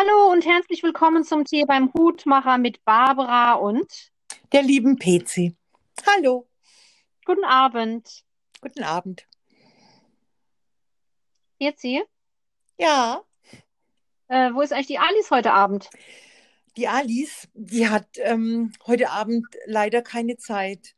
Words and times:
Hallo 0.00 0.30
und 0.30 0.46
herzlich 0.46 0.84
willkommen 0.84 1.24
zum 1.24 1.44
Tee 1.44 1.64
beim 1.64 1.92
Hutmacher 1.92 2.56
mit 2.56 2.84
Barbara 2.84 3.54
und 3.54 4.12
der 4.52 4.62
lieben 4.62 4.96
Pezi. 4.96 5.56
Hallo. 6.06 6.46
Guten 7.24 7.42
Abend. 7.42 8.22
Guten 8.60 8.84
Abend. 8.84 9.26
Jetzt 11.58 11.80
sie? 11.80 12.00
Ja. 12.78 13.24
Äh, 14.28 14.52
wo 14.52 14.60
ist 14.60 14.72
eigentlich 14.72 14.86
die 14.86 15.00
Alice 15.00 15.32
heute 15.32 15.52
Abend? 15.52 15.90
Die 16.76 16.86
Alice, 16.86 17.48
die 17.54 17.88
hat 17.88 18.06
ähm, 18.18 18.70
heute 18.86 19.10
Abend 19.10 19.48
leider 19.66 20.02
keine 20.02 20.36
Zeit. 20.36 20.94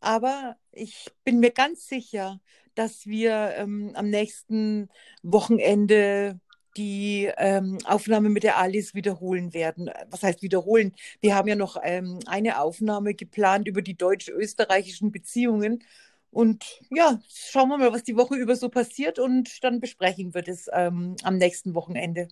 Aber 0.00 0.58
ich 0.70 1.10
bin 1.24 1.40
mir 1.40 1.50
ganz 1.50 1.86
sicher, 1.86 2.42
dass 2.74 3.06
wir 3.06 3.54
ähm, 3.56 3.92
am 3.94 4.10
nächsten 4.10 4.90
Wochenende 5.22 6.40
die 6.76 7.30
ähm, 7.36 7.78
Aufnahme 7.84 8.28
mit 8.28 8.42
der 8.42 8.58
Alice 8.58 8.94
wiederholen 8.94 9.54
werden. 9.54 9.90
Was 10.10 10.22
heißt 10.22 10.42
wiederholen? 10.42 10.92
Wir 11.20 11.34
haben 11.34 11.48
ja 11.48 11.56
noch 11.56 11.76
ähm, 11.82 12.18
eine 12.26 12.60
Aufnahme 12.60 13.14
geplant 13.14 13.68
über 13.68 13.82
die 13.82 13.96
deutsch-österreichischen 13.96 15.12
Beziehungen. 15.12 15.84
Und 16.30 16.80
ja, 16.90 17.20
schauen 17.32 17.68
wir 17.68 17.78
mal, 17.78 17.92
was 17.92 18.02
die 18.02 18.16
Woche 18.16 18.34
über 18.36 18.56
so 18.56 18.68
passiert 18.68 19.18
und 19.18 19.62
dann 19.62 19.80
besprechen 19.80 20.34
wir 20.34 20.42
das 20.42 20.68
ähm, 20.72 21.16
am 21.22 21.36
nächsten 21.36 21.74
Wochenende. 21.74 22.28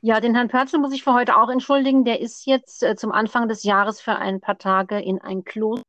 Ja, 0.00 0.20
den 0.20 0.34
Herrn 0.34 0.48
Pörtzel 0.48 0.78
muss 0.78 0.92
ich 0.92 1.02
für 1.02 1.14
heute 1.14 1.36
auch 1.36 1.50
entschuldigen. 1.50 2.04
Der 2.04 2.20
ist 2.20 2.46
jetzt 2.46 2.82
äh, 2.82 2.94
zum 2.94 3.10
Anfang 3.10 3.48
des 3.48 3.64
Jahres 3.64 4.00
für 4.00 4.14
ein 4.14 4.40
paar 4.40 4.58
Tage 4.58 5.00
in 5.00 5.20
ein 5.20 5.42
Kloster 5.42 5.82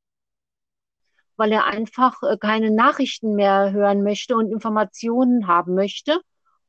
weil 1.38 1.52
er 1.52 1.66
einfach 1.66 2.22
äh, 2.24 2.38
keine 2.38 2.72
Nachrichten 2.72 3.36
mehr 3.36 3.72
hören 3.72 4.04
möchte 4.04 4.36
und 4.36 4.52
Informationen 4.52 5.48
haben 5.48 5.76
möchte. 5.76 6.20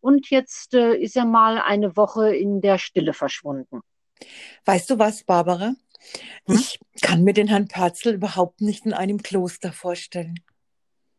Und 0.01 0.31
jetzt 0.31 0.75
äh, 0.75 0.95
ist 0.97 1.17
er 1.17 1.25
mal 1.25 1.59
eine 1.59 1.97
Woche 1.97 2.35
in 2.35 2.61
der 2.61 2.79
Stille 2.79 3.13
verschwunden. 3.13 3.81
Weißt 4.65 4.91
du 4.91 4.99
was, 4.99 5.25
Barbara? 5.25 5.75
Hm? 6.47 6.57
Ich 6.57 6.79
kann 7.01 7.25
mir 7.25 7.33
den 7.33 7.49
Herrn 7.49 7.69
Pörzel 7.69 8.15
überhaupt 8.15 8.61
nicht 8.61 8.87
in 8.87 8.93
einem 8.93 9.23
Kloster 9.23 9.73
vorstellen. 9.73 10.41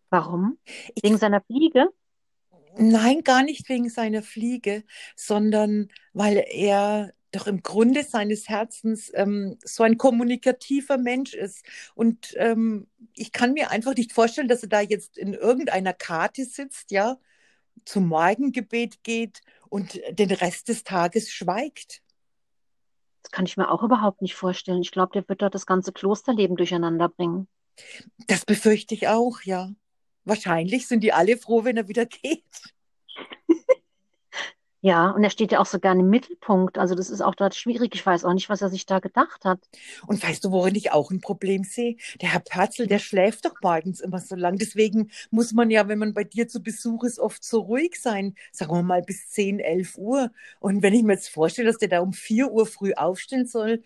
Warum? 0.09 0.57
Wegen 1.01 1.15
ich, 1.15 1.19
seiner 1.19 1.41
Fliege? 1.41 1.89
Nein, 2.77 3.23
gar 3.23 3.43
nicht 3.43 3.67
wegen 3.69 3.89
seiner 3.89 4.23
Fliege, 4.23 4.83
sondern 5.15 5.89
weil 6.13 6.43
er 6.49 7.13
doch 7.31 7.45
im 7.45 7.61
Grunde 7.61 8.03
seines 8.03 8.49
Herzens 8.49 9.11
ähm, 9.13 9.57
so 9.63 9.83
ein 9.83 9.97
kommunikativer 9.97 10.97
Mensch 10.97 11.33
ist. 11.33 11.63
Und 11.93 12.33
ähm, 12.37 12.87
ich 13.13 13.31
kann 13.31 13.53
mir 13.53 13.69
einfach 13.69 13.95
nicht 13.95 14.13
vorstellen, 14.13 14.47
dass 14.47 14.63
er 14.63 14.69
da 14.69 14.81
jetzt 14.81 15.17
in 15.17 15.33
irgendeiner 15.33 15.93
Karte 15.93 16.45
sitzt, 16.45 16.89
ja, 16.91 17.17
zum 17.85 18.07
Morgengebet 18.07 19.03
geht 19.03 19.41
und 19.69 19.99
den 20.11 20.31
Rest 20.31 20.69
des 20.69 20.83
Tages 20.83 21.31
schweigt. 21.31 22.01
Das 23.23 23.31
kann 23.31 23.45
ich 23.45 23.57
mir 23.57 23.69
auch 23.69 23.83
überhaupt 23.83 24.21
nicht 24.21 24.35
vorstellen. 24.35 24.81
Ich 24.81 24.91
glaube, 24.91 25.11
der 25.13 25.27
wird 25.27 25.41
dort 25.41 25.55
das 25.55 25.65
ganze 25.65 25.91
Klosterleben 25.91 26.55
durcheinander 26.55 27.09
bringen. 27.09 27.47
Das 28.27 28.45
befürchte 28.45 28.95
ich 28.95 29.07
auch, 29.07 29.41
ja. 29.43 29.71
Wahrscheinlich 30.25 30.87
sind 30.87 31.03
die 31.03 31.13
alle 31.13 31.37
froh, 31.37 31.63
wenn 31.63 31.77
er 31.77 31.87
wieder 31.87 32.05
geht. 32.05 32.43
Ja, 34.81 35.09
und 35.11 35.23
er 35.25 35.29
steht 35.29 35.51
ja 35.51 35.59
auch 35.59 35.65
so 35.65 35.77
gerne 35.77 35.99
im 36.01 36.09
Mittelpunkt. 36.09 36.77
Also 36.77 36.95
das 36.95 37.09
ist 37.09 37.19
auch 37.21 37.35
dort 37.35 37.53
schwierig. 37.53 37.95
Ich 37.95 38.05
weiß 38.05 38.23
auch 38.23 38.33
nicht, 38.33 38.47
was 38.47 38.61
er 38.61 38.69
sich 38.69 38.85
da 38.85 38.99
gedacht 38.99 39.43
hat. 39.43 39.59
Und 40.07 40.23
weißt 40.23 40.45
du, 40.45 40.51
worin 40.51 40.75
ich 40.75 40.91
auch 40.93 41.11
ein 41.11 41.19
Problem 41.19 41.65
sehe? 41.65 41.97
Der 42.21 42.31
Herr 42.31 42.39
Perzel, 42.39 42.87
der 42.87 42.99
schläft 42.99 43.43
doch 43.43 43.55
morgens 43.61 43.99
immer 43.99 44.19
so 44.19 44.35
lang. 44.35 44.57
Deswegen 44.57 45.11
muss 45.31 45.51
man 45.51 45.69
ja, 45.69 45.89
wenn 45.89 45.99
man 45.99 46.13
bei 46.13 46.23
dir 46.23 46.47
zu 46.47 46.63
Besuch 46.63 47.03
ist, 47.03 47.19
oft 47.19 47.43
so 47.43 47.59
ruhig 47.59 47.99
sein. 47.99 48.35
Sagen 48.53 48.71
wir 48.73 48.81
mal 48.81 49.01
bis 49.01 49.29
10, 49.29 49.59
11 49.59 49.97
Uhr. 49.97 50.31
Und 50.61 50.81
wenn 50.81 50.93
ich 50.93 51.03
mir 51.03 51.13
jetzt 51.13 51.29
vorstelle, 51.29 51.67
dass 51.67 51.77
der 51.77 51.89
da 51.89 51.99
um 51.99 52.13
4 52.13 52.49
Uhr 52.49 52.65
früh 52.65 52.93
aufstehen 52.93 53.47
soll, 53.47 53.83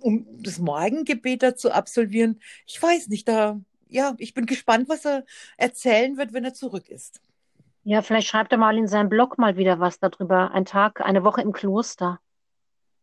um 0.00 0.26
das 0.42 0.58
Morgengebet 0.58 1.42
da 1.42 1.54
zu 1.54 1.70
absolvieren, 1.70 2.40
ich 2.66 2.82
weiß 2.82 3.08
nicht, 3.08 3.28
da, 3.28 3.60
ja, 3.88 4.14
ich 4.18 4.32
bin 4.32 4.46
gespannt, 4.46 4.88
was 4.88 5.04
er 5.04 5.24
erzählen 5.58 6.16
wird, 6.16 6.32
wenn 6.32 6.44
er 6.44 6.54
zurück 6.54 6.88
ist. 6.88 7.20
Ja, 7.84 8.00
vielleicht 8.00 8.28
schreibt 8.28 8.50
er 8.50 8.58
mal 8.58 8.78
in 8.78 8.88
seinem 8.88 9.10
Blog 9.10 9.36
mal 9.36 9.56
wieder 9.58 9.78
was 9.78 10.00
darüber. 10.00 10.52
Ein 10.52 10.64
Tag, 10.64 11.02
eine 11.02 11.22
Woche 11.22 11.42
im 11.42 11.52
Kloster. 11.52 12.18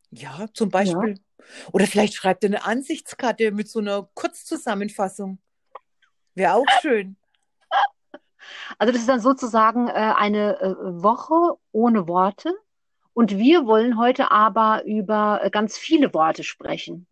Ja, 0.09 0.47
zum 0.53 0.69
Beispiel. 0.69 1.15
Ja. 1.15 1.45
Oder 1.71 1.85
vielleicht 1.85 2.15
schreibt 2.15 2.43
er 2.43 2.49
eine 2.49 2.65
Ansichtskarte 2.65 3.51
mit 3.51 3.69
so 3.69 3.79
einer 3.79 4.09
Kurzzusammenfassung. 4.15 5.39
Wäre 6.35 6.55
auch 6.55 6.65
schön. 6.81 7.15
Also 8.79 8.91
das 8.91 9.01
ist 9.01 9.07
dann 9.07 9.19
sozusagen 9.19 9.87
äh, 9.87 9.91
eine 9.91 10.59
äh, 10.59 10.75
Woche 10.79 11.57
ohne 11.71 12.07
Worte. 12.07 12.51
Und 13.13 13.37
wir 13.37 13.67
wollen 13.67 13.99
heute 13.99 14.31
aber 14.31 14.83
über 14.83 15.41
äh, 15.43 15.51
ganz 15.51 15.77
viele 15.77 16.11
Worte 16.15 16.43
sprechen. 16.43 17.05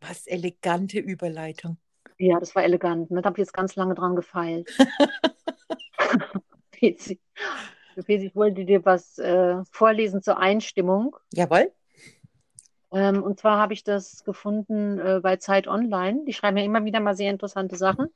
Was 0.00 0.28
elegante 0.28 1.00
Überleitung. 1.00 1.78
Ja, 2.16 2.38
das 2.38 2.54
war 2.54 2.62
elegant. 2.62 3.10
Ne? 3.10 3.22
Da 3.22 3.26
habe 3.26 3.34
ich 3.34 3.44
jetzt 3.44 3.52
ganz 3.52 3.74
lange 3.74 3.96
dran 3.96 4.14
gefeilt. 4.14 4.70
Pezi. 6.78 7.20
Ich 8.06 8.36
wollte 8.36 8.64
dir 8.64 8.84
was 8.84 9.18
äh, 9.18 9.56
vorlesen 9.72 10.22
zur 10.22 10.38
Einstimmung. 10.38 11.16
Jawohl. 11.34 11.72
Ähm, 12.92 13.24
und 13.24 13.40
zwar 13.40 13.58
habe 13.58 13.72
ich 13.72 13.82
das 13.82 14.22
gefunden 14.22 15.00
äh, 15.00 15.18
bei 15.20 15.36
Zeit 15.38 15.66
Online. 15.66 16.24
Die 16.24 16.32
schreiben 16.32 16.58
ja 16.58 16.64
immer 16.64 16.84
wieder 16.84 17.00
mal 17.00 17.16
sehr 17.16 17.32
interessante 17.32 17.74
Sachen. 17.74 18.06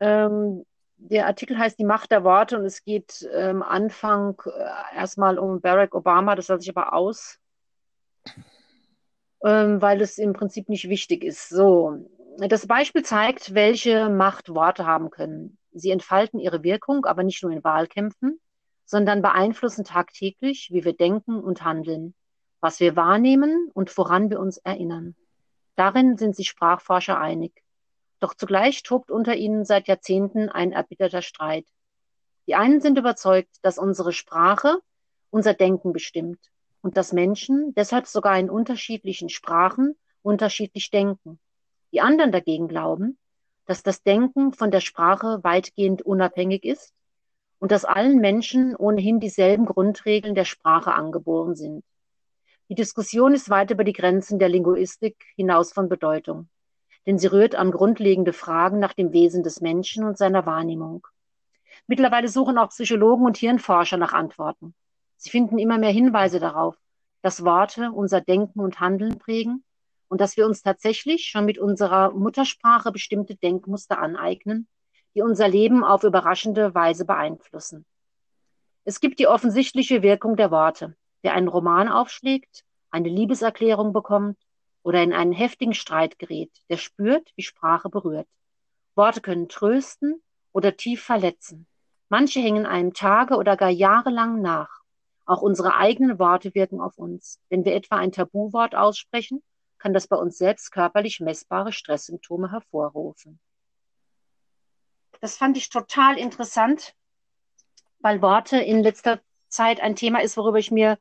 Ähm, 0.00 0.66
der 0.98 1.26
Artikel 1.26 1.58
heißt 1.58 1.78
Die 1.78 1.84
Macht 1.84 2.10
der 2.10 2.24
Worte 2.24 2.58
und 2.58 2.64
es 2.64 2.84
geht 2.84 3.26
ähm, 3.32 3.62
Anfang 3.62 4.40
äh, 4.44 4.96
erstmal 4.96 5.38
um 5.38 5.60
Barack 5.60 5.94
Obama, 5.94 6.34
das 6.34 6.48
lasse 6.48 6.64
ich 6.64 6.76
aber 6.76 6.92
aus, 6.92 7.38
ähm, 9.44 9.80
weil 9.80 10.00
es 10.02 10.18
im 10.18 10.32
Prinzip 10.32 10.68
nicht 10.68 10.88
wichtig 10.88 11.24
ist. 11.24 11.48
So, 11.48 12.06
das 12.38 12.66
Beispiel 12.66 13.02
zeigt, 13.02 13.54
welche 13.54 14.10
Macht 14.10 14.50
Worte 14.50 14.86
haben 14.86 15.10
können. 15.10 15.56
Sie 15.78 15.90
entfalten 15.90 16.38
ihre 16.38 16.62
Wirkung 16.62 17.04
aber 17.06 17.22
nicht 17.22 17.42
nur 17.42 17.52
in 17.52 17.64
Wahlkämpfen, 17.64 18.40
sondern 18.84 19.22
beeinflussen 19.22 19.84
tagtäglich, 19.84 20.70
wie 20.72 20.84
wir 20.84 20.94
denken 20.94 21.40
und 21.40 21.62
handeln, 21.62 22.14
was 22.60 22.80
wir 22.80 22.96
wahrnehmen 22.96 23.70
und 23.74 23.96
woran 23.98 24.30
wir 24.30 24.40
uns 24.40 24.58
erinnern. 24.58 25.14
Darin 25.76 26.16
sind 26.16 26.34
sich 26.34 26.48
Sprachforscher 26.48 27.20
einig. 27.20 27.52
Doch 28.20 28.34
zugleich 28.34 28.82
tobt 28.82 29.10
unter 29.10 29.36
ihnen 29.36 29.64
seit 29.64 29.86
Jahrzehnten 29.88 30.48
ein 30.48 30.72
erbitterter 30.72 31.22
Streit. 31.22 31.66
Die 32.46 32.54
einen 32.54 32.80
sind 32.80 32.98
überzeugt, 32.98 33.56
dass 33.62 33.78
unsere 33.78 34.12
Sprache 34.12 34.80
unser 35.30 35.54
Denken 35.54 35.92
bestimmt 35.92 36.40
und 36.80 36.96
dass 36.96 37.12
Menschen 37.12 37.74
deshalb 37.74 38.06
sogar 38.06 38.38
in 38.38 38.50
unterschiedlichen 38.50 39.28
Sprachen 39.28 39.96
unterschiedlich 40.22 40.90
denken. 40.90 41.38
Die 41.92 42.00
anderen 42.00 42.32
dagegen 42.32 42.68
glauben, 42.68 43.18
dass 43.68 43.82
das 43.82 44.02
Denken 44.02 44.52
von 44.52 44.70
der 44.70 44.80
Sprache 44.80 45.40
weitgehend 45.42 46.00
unabhängig 46.00 46.64
ist 46.64 46.94
und 47.58 47.70
dass 47.70 47.84
allen 47.84 48.18
Menschen 48.18 48.74
ohnehin 48.74 49.20
dieselben 49.20 49.66
Grundregeln 49.66 50.34
der 50.34 50.46
Sprache 50.46 50.94
angeboren 50.94 51.54
sind. 51.54 51.84
Die 52.70 52.74
Diskussion 52.74 53.34
ist 53.34 53.50
weit 53.50 53.70
über 53.70 53.84
die 53.84 53.92
Grenzen 53.92 54.38
der 54.38 54.48
Linguistik 54.48 55.22
hinaus 55.36 55.74
von 55.74 55.90
Bedeutung, 55.90 56.48
denn 57.06 57.18
sie 57.18 57.26
rührt 57.26 57.56
an 57.56 57.70
grundlegende 57.70 58.32
Fragen 58.32 58.78
nach 58.78 58.94
dem 58.94 59.12
Wesen 59.12 59.42
des 59.42 59.60
Menschen 59.60 60.04
und 60.04 60.16
seiner 60.16 60.46
Wahrnehmung. 60.46 61.06
Mittlerweile 61.86 62.28
suchen 62.28 62.56
auch 62.56 62.70
Psychologen 62.70 63.26
und 63.26 63.36
Hirnforscher 63.36 63.98
nach 63.98 64.14
Antworten. 64.14 64.74
Sie 65.18 65.28
finden 65.28 65.58
immer 65.58 65.76
mehr 65.76 65.92
Hinweise 65.92 66.40
darauf, 66.40 66.74
dass 67.20 67.44
Worte 67.44 67.92
unser 67.92 68.22
Denken 68.22 68.60
und 68.60 68.80
Handeln 68.80 69.18
prägen 69.18 69.62
und 70.08 70.20
dass 70.20 70.36
wir 70.36 70.46
uns 70.46 70.62
tatsächlich 70.62 71.26
schon 71.26 71.44
mit 71.44 71.58
unserer 71.58 72.10
Muttersprache 72.10 72.92
bestimmte 72.92 73.36
Denkmuster 73.36 73.98
aneignen, 73.98 74.66
die 75.14 75.22
unser 75.22 75.48
Leben 75.48 75.84
auf 75.84 76.04
überraschende 76.04 76.74
Weise 76.74 77.04
beeinflussen. 77.04 77.84
Es 78.84 79.00
gibt 79.00 79.18
die 79.18 79.26
offensichtliche 79.26 80.02
Wirkung 80.02 80.36
der 80.36 80.50
Worte. 80.50 80.96
Wer 81.22 81.34
einen 81.34 81.48
Roman 81.48 81.88
aufschlägt, 81.88 82.64
eine 82.90 83.08
Liebeserklärung 83.08 83.92
bekommt 83.92 84.38
oder 84.82 85.02
in 85.02 85.12
einen 85.12 85.32
heftigen 85.32 85.74
Streit 85.74 86.18
gerät, 86.18 86.50
der 86.70 86.78
spürt, 86.78 87.30
wie 87.36 87.42
Sprache 87.42 87.90
berührt. 87.90 88.28
Worte 88.94 89.20
können 89.20 89.48
trösten 89.48 90.22
oder 90.52 90.76
tief 90.76 91.02
verletzen. 91.02 91.66
Manche 92.08 92.40
hängen 92.40 92.64
einem 92.64 92.94
Tage 92.94 93.36
oder 93.36 93.56
gar 93.56 93.68
jahrelang 93.68 94.40
nach. 94.40 94.80
Auch 95.26 95.42
unsere 95.42 95.74
eigenen 95.74 96.18
Worte 96.18 96.54
wirken 96.54 96.80
auf 96.80 96.96
uns. 96.96 97.38
Wenn 97.50 97.66
wir 97.66 97.74
etwa 97.74 97.96
ein 97.96 98.12
Tabuwort 98.12 98.74
aussprechen, 98.74 99.42
kann 99.78 99.94
das 99.94 100.08
bei 100.08 100.16
uns 100.16 100.38
selbst 100.38 100.70
körperlich 100.70 101.20
messbare 101.20 101.72
Stresssymptome 101.72 102.50
hervorrufen. 102.50 103.38
Das 105.20 105.36
fand 105.36 105.56
ich 105.56 105.68
total 105.68 106.16
interessant, 106.18 106.94
weil 108.00 108.22
Worte 108.22 108.58
in 108.58 108.82
letzter 108.82 109.20
Zeit 109.48 109.80
ein 109.80 109.96
Thema 109.96 110.22
ist, 110.22 110.36
worüber 110.36 110.58
ich 110.58 110.70
mir 110.70 110.98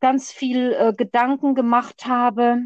ganz 0.00 0.30
viel 0.30 0.72
äh, 0.72 0.92
Gedanken 0.92 1.54
gemacht 1.54 2.06
habe, 2.06 2.62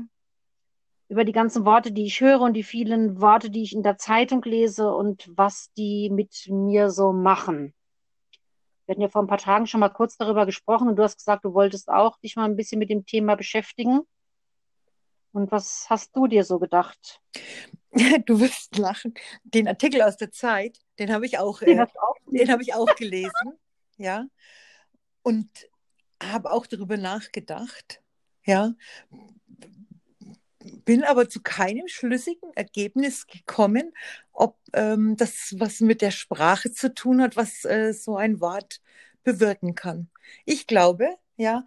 über 1.09 1.25
die 1.25 1.33
ganzen 1.33 1.65
Worte, 1.65 1.91
die 1.91 2.05
ich 2.05 2.21
höre 2.21 2.41
und 2.41 2.55
die 2.55 2.63
vielen 2.63 3.21
Worte, 3.21 3.51
die 3.51 3.63
ich 3.63 3.75
in 3.75 3.83
der 3.83 3.99
Zeitung 3.99 4.43
lese 4.45 4.95
und 4.95 5.29
was 5.37 5.73
die 5.73 6.09
mit 6.09 6.47
mir 6.49 6.91
so 6.91 7.13
machen. 7.13 7.75
Wir 8.87 8.95
hatten 8.95 9.03
ja 9.03 9.09
vor 9.09 9.23
ein 9.23 9.29
paar 9.29 9.39
Tagen 9.39 9.67
schon 9.67 9.81
mal 9.81 9.89
kurz 9.89 10.17
darüber 10.17 10.47
gesprochen 10.47 10.89
und 10.89 10.97
du 10.97 11.03
hast 11.03 11.17
gesagt, 11.17 11.45
du 11.45 11.53
wolltest 11.53 11.89
auch 11.89 12.19
dich 12.19 12.37
mal 12.37 12.45
ein 12.45 12.57
bisschen 12.57 12.79
mit 12.79 12.91
dem 12.91 13.07
Thema 13.07 13.35
beschäftigen. 13.35 14.03
Und 15.33 15.53
was 15.53 15.87
hast 15.89 16.17
du 16.17 16.27
dir 16.27 16.45
so 16.45 16.59
gedacht? 16.59 17.21
Du 18.27 18.39
wirst 18.39 18.79
lachen. 18.79 19.15
Den 19.43 19.67
Artikel 19.67 20.03
aus 20.03 20.17
der 20.17 20.31
Zeit, 20.31 20.79
den 21.01 21.13
habe 21.13 21.27
ich 21.27 21.39
auch, 21.39 21.61
äh, 21.61 21.87
den 22.27 22.51
habe 22.51 22.63
ich 22.63 22.73
auch 22.73 22.95
gelesen, 22.95 23.59
ja. 23.97 24.27
Und 25.23 25.49
habe 26.23 26.53
auch 26.53 26.67
darüber 26.67 26.97
nachgedacht, 26.97 28.01
ja. 28.45 28.75
Bin 30.85 31.03
aber 31.03 31.29
zu 31.29 31.41
keinem 31.43 31.89
schlüssigen 31.89 32.53
Ergebnis 32.55 33.27
gekommen, 33.27 33.93
ob 34.33 34.57
ähm, 34.73 35.17
das 35.17 35.57
was 35.59 35.81
mit 35.81 36.01
der 36.01 36.13
Sprache 36.13 36.71
zu 36.71 36.95
tun 36.95 37.21
hat, 37.21 37.37
was 37.37 37.65
äh, 37.65 37.93
so 37.93 38.17
ein 38.17 38.41
Wort 38.41 38.81
bewirken 39.25 39.75
kann. 39.75 40.11
Ich 40.45 40.67
glaube, 40.67 41.17
ja, 41.37 41.65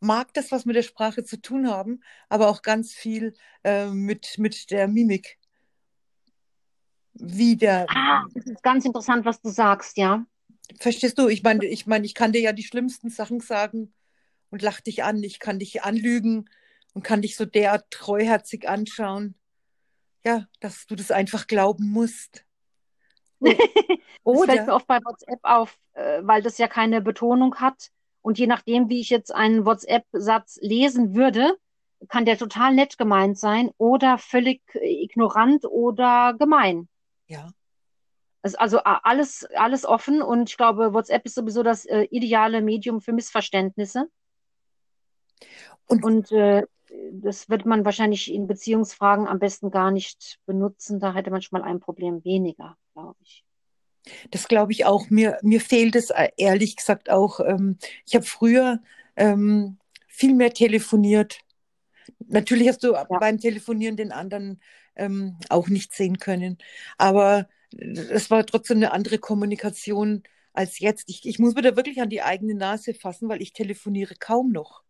mag 0.00 0.32
das 0.34 0.52
was 0.52 0.64
mit 0.64 0.76
der 0.76 0.82
Sprache 0.82 1.24
zu 1.24 1.40
tun 1.40 1.68
haben, 1.68 2.02
aber 2.28 2.48
auch 2.48 2.62
ganz 2.62 2.92
viel 2.92 3.34
äh, 3.64 3.86
mit, 3.86 4.38
mit 4.38 4.70
der 4.70 4.88
Mimik. 4.88 5.38
Wie 7.14 7.56
der. 7.56 7.86
Ah, 7.88 8.24
das 8.34 8.46
ist 8.46 8.62
ganz 8.62 8.84
interessant, 8.84 9.24
was 9.24 9.40
du 9.40 9.50
sagst, 9.50 9.96
ja. 9.96 10.24
Verstehst 10.78 11.18
du? 11.18 11.28
Ich 11.28 11.42
meine, 11.42 11.64
ich 11.66 11.86
meine, 11.86 12.04
ich 12.06 12.14
kann 12.14 12.32
dir 12.32 12.40
ja 12.40 12.52
die 12.52 12.62
schlimmsten 12.62 13.10
Sachen 13.10 13.40
sagen 13.40 13.92
und 14.50 14.62
lach 14.62 14.80
dich 14.80 15.02
an. 15.02 15.22
Ich 15.22 15.40
kann 15.40 15.58
dich 15.58 15.82
anlügen 15.82 16.48
und 16.94 17.02
kann 17.02 17.22
dich 17.22 17.36
so 17.36 17.44
derart 17.44 17.90
treuherzig 17.90 18.68
anschauen. 18.68 19.34
Ja, 20.24 20.46
dass 20.60 20.86
du 20.86 20.94
das 20.94 21.10
einfach 21.10 21.46
glauben 21.46 21.90
musst. 21.90 22.44
Oder? 23.40 24.46
das 24.46 24.54
fällt 24.56 24.66
mir 24.66 24.74
oft 24.74 24.86
bei 24.86 24.98
WhatsApp 24.98 25.40
auf, 25.42 25.78
äh, 25.94 26.20
weil 26.22 26.42
das 26.42 26.58
ja 26.58 26.68
keine 26.68 27.00
Betonung 27.00 27.56
hat. 27.56 27.90
Und 28.22 28.38
je 28.38 28.46
nachdem, 28.46 28.88
wie 28.88 29.00
ich 29.00 29.10
jetzt 29.10 29.34
einen 29.34 29.64
WhatsApp-Satz 29.64 30.58
lesen 30.60 31.14
würde, 31.14 31.56
kann 32.08 32.24
der 32.24 32.38
total 32.38 32.74
nett 32.74 32.98
gemeint 32.98 33.38
sein 33.38 33.70
oder 33.76 34.18
völlig 34.18 34.62
ignorant 34.74 35.64
oder 35.64 36.34
gemein. 36.38 36.88
Ja. 37.26 37.50
Also 38.42 38.78
alles, 38.78 39.44
alles 39.56 39.84
offen 39.84 40.22
und 40.22 40.48
ich 40.48 40.56
glaube, 40.56 40.94
WhatsApp 40.94 41.26
ist 41.26 41.34
sowieso 41.34 41.62
das 41.62 41.84
äh, 41.86 42.02
ideale 42.10 42.62
Medium 42.62 43.00
für 43.00 43.12
Missverständnisse. 43.12 44.08
Und, 45.86 46.04
und 46.04 46.32
äh, 46.32 46.64
das 47.12 47.48
wird 47.48 47.66
man 47.66 47.84
wahrscheinlich 47.84 48.32
in 48.32 48.46
Beziehungsfragen 48.46 49.26
am 49.26 49.38
besten 49.38 49.70
gar 49.70 49.90
nicht 49.90 50.38
benutzen. 50.46 51.00
Da 51.00 51.14
hätte 51.14 51.30
man 51.30 51.42
schon 51.42 51.60
mal 51.60 51.66
ein 51.66 51.80
Problem 51.80 52.24
weniger, 52.24 52.76
glaube 52.94 53.16
ich. 53.22 53.44
Das 54.30 54.48
glaube 54.48 54.72
ich 54.72 54.84
auch. 54.84 55.10
Mir, 55.10 55.38
mir 55.42 55.60
fehlt 55.60 55.96
es 55.96 56.10
äh, 56.10 56.28
ehrlich 56.36 56.76
gesagt 56.76 57.10
auch. 57.10 57.40
Ähm, 57.40 57.78
ich 58.06 58.14
habe 58.14 58.24
früher 58.24 58.80
ähm, 59.16 59.78
viel 60.06 60.34
mehr 60.34 60.52
telefoniert. 60.52 61.40
Natürlich 62.26 62.68
hast 62.68 62.82
du 62.82 62.92
ja. 62.92 63.04
beim 63.04 63.38
Telefonieren 63.38 63.96
den 63.96 64.12
anderen 64.12 64.60
ähm, 64.96 65.36
auch 65.48 65.68
nicht 65.68 65.94
sehen 65.94 66.18
können. 66.18 66.58
Aber 66.98 67.48
es 67.70 68.30
war 68.30 68.44
trotzdem 68.46 68.78
eine 68.78 68.92
andere 68.92 69.18
Kommunikation 69.18 70.22
als 70.52 70.78
jetzt. 70.80 71.04
Ich, 71.08 71.26
ich 71.26 71.38
muss 71.38 71.54
mir 71.54 71.62
da 71.62 71.76
wirklich 71.76 72.00
an 72.00 72.10
die 72.10 72.22
eigene 72.22 72.54
Nase 72.54 72.94
fassen, 72.94 73.28
weil 73.28 73.42
ich 73.42 73.52
telefoniere 73.52 74.14
kaum 74.16 74.50
noch. 74.50 74.82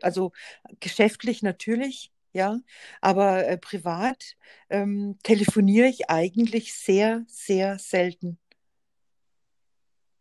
Also 0.00 0.32
geschäftlich 0.80 1.42
natürlich, 1.42 2.12
ja, 2.32 2.60
aber 3.00 3.46
äh, 3.46 3.58
privat 3.58 4.36
ähm, 4.70 5.18
telefoniere 5.22 5.88
ich 5.88 6.08
eigentlich 6.08 6.74
sehr, 6.74 7.24
sehr 7.28 7.78
selten. 7.78 8.38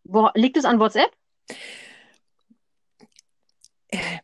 Wo, 0.05 0.29
liegt 0.35 0.57
es 0.57 0.65
an 0.65 0.79
WhatsApp? 0.79 1.11
Äh, 3.89 4.19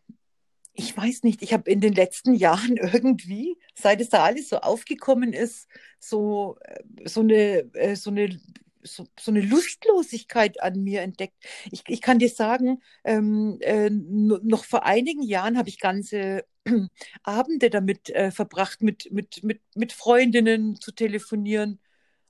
ich 0.73 0.95
weiß 0.95 1.23
nicht, 1.23 1.41
ich 1.41 1.53
habe 1.53 1.69
in 1.69 1.81
den 1.81 1.93
letzten 1.93 2.33
Jahren 2.33 2.77
irgendwie, 2.77 3.57
seit 3.75 3.99
es 3.99 4.09
da 4.09 4.23
alles 4.23 4.49
so 4.49 4.57
aufgekommen 4.57 5.33
ist, 5.33 5.67
so, 5.99 6.57
äh, 6.61 7.07
so 7.07 7.21
eine, 7.21 7.73
äh, 7.73 7.95
so 7.95 8.11
eine 8.11 8.39
so, 8.83 9.05
so 9.19 9.29
eine 9.29 9.41
Lustlosigkeit 9.41 10.59
an 10.61 10.83
mir 10.83 11.01
entdeckt. 11.01 11.35
Ich, 11.71 11.83
ich 11.87 12.01
kann 12.01 12.17
dir 12.17 12.29
sagen, 12.29 12.81
ähm, 13.03 13.59
äh, 13.61 13.91
noch 13.91 14.65
vor 14.65 14.85
einigen 14.85 15.21
Jahren 15.21 15.55
habe 15.55 15.69
ich 15.69 15.79
ganze 15.79 16.45
Abende 17.23 17.69
damit 17.69 18.09
äh, 18.09 18.31
verbracht, 18.31 18.81
mit, 18.81 19.11
mit, 19.11 19.43
mit, 19.43 19.61
mit 19.75 19.93
Freundinnen 19.93 20.79
zu 20.79 20.91
telefonieren 20.91 21.79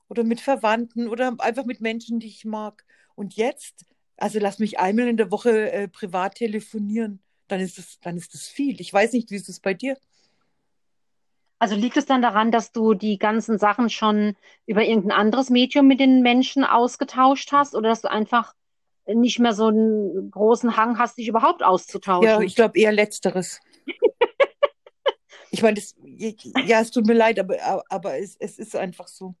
oder 0.08 0.24
mit 0.24 0.40
Verwandten 0.40 1.08
oder 1.08 1.34
einfach 1.38 1.64
mit 1.64 1.80
Menschen, 1.80 2.20
die 2.20 2.26
ich 2.26 2.44
mag. 2.44 2.84
Und 3.14 3.34
jetzt, 3.34 3.84
also 4.16 4.38
lass 4.38 4.58
mich 4.58 4.78
einmal 4.78 5.08
in 5.08 5.16
der 5.16 5.30
Woche 5.30 5.72
äh, 5.72 5.88
privat 5.88 6.36
telefonieren, 6.36 7.20
dann 7.48 7.60
ist 7.60 7.78
das, 7.78 8.00
dann 8.00 8.16
ist 8.16 8.34
das 8.34 8.48
viel. 8.48 8.80
Ich 8.80 8.92
weiß 8.92 9.12
nicht, 9.12 9.30
wie 9.30 9.36
ist 9.36 9.48
es 9.48 9.60
bei 9.60 9.74
dir? 9.74 9.96
Also 11.58 11.76
liegt 11.76 11.96
es 11.96 12.06
dann 12.06 12.22
daran, 12.22 12.50
dass 12.50 12.72
du 12.72 12.94
die 12.94 13.18
ganzen 13.18 13.56
Sachen 13.56 13.88
schon 13.88 14.36
über 14.66 14.82
irgendein 14.82 15.12
anderes 15.12 15.48
Medium 15.48 15.86
mit 15.86 16.00
den 16.00 16.20
Menschen 16.22 16.64
ausgetauscht 16.64 17.52
hast 17.52 17.76
oder 17.76 17.90
dass 17.90 18.02
du 18.02 18.10
einfach 18.10 18.54
nicht 19.06 19.38
mehr 19.38 19.52
so 19.52 19.66
einen 19.66 20.30
großen 20.30 20.76
Hang 20.76 20.98
hast, 20.98 21.18
dich 21.18 21.28
überhaupt 21.28 21.62
auszutauschen? 21.62 22.28
Ja, 22.28 22.40
ich 22.40 22.56
glaube 22.56 22.78
eher 22.78 22.90
letzteres. 22.90 23.60
ich 25.50 25.62
meine, 25.62 25.80
ja, 26.66 26.80
es 26.80 26.90
tut 26.90 27.06
mir 27.06 27.14
leid, 27.14 27.38
aber, 27.38 27.84
aber 27.88 28.18
es, 28.18 28.36
es 28.40 28.58
ist 28.58 28.74
einfach 28.74 29.06
so. 29.06 29.34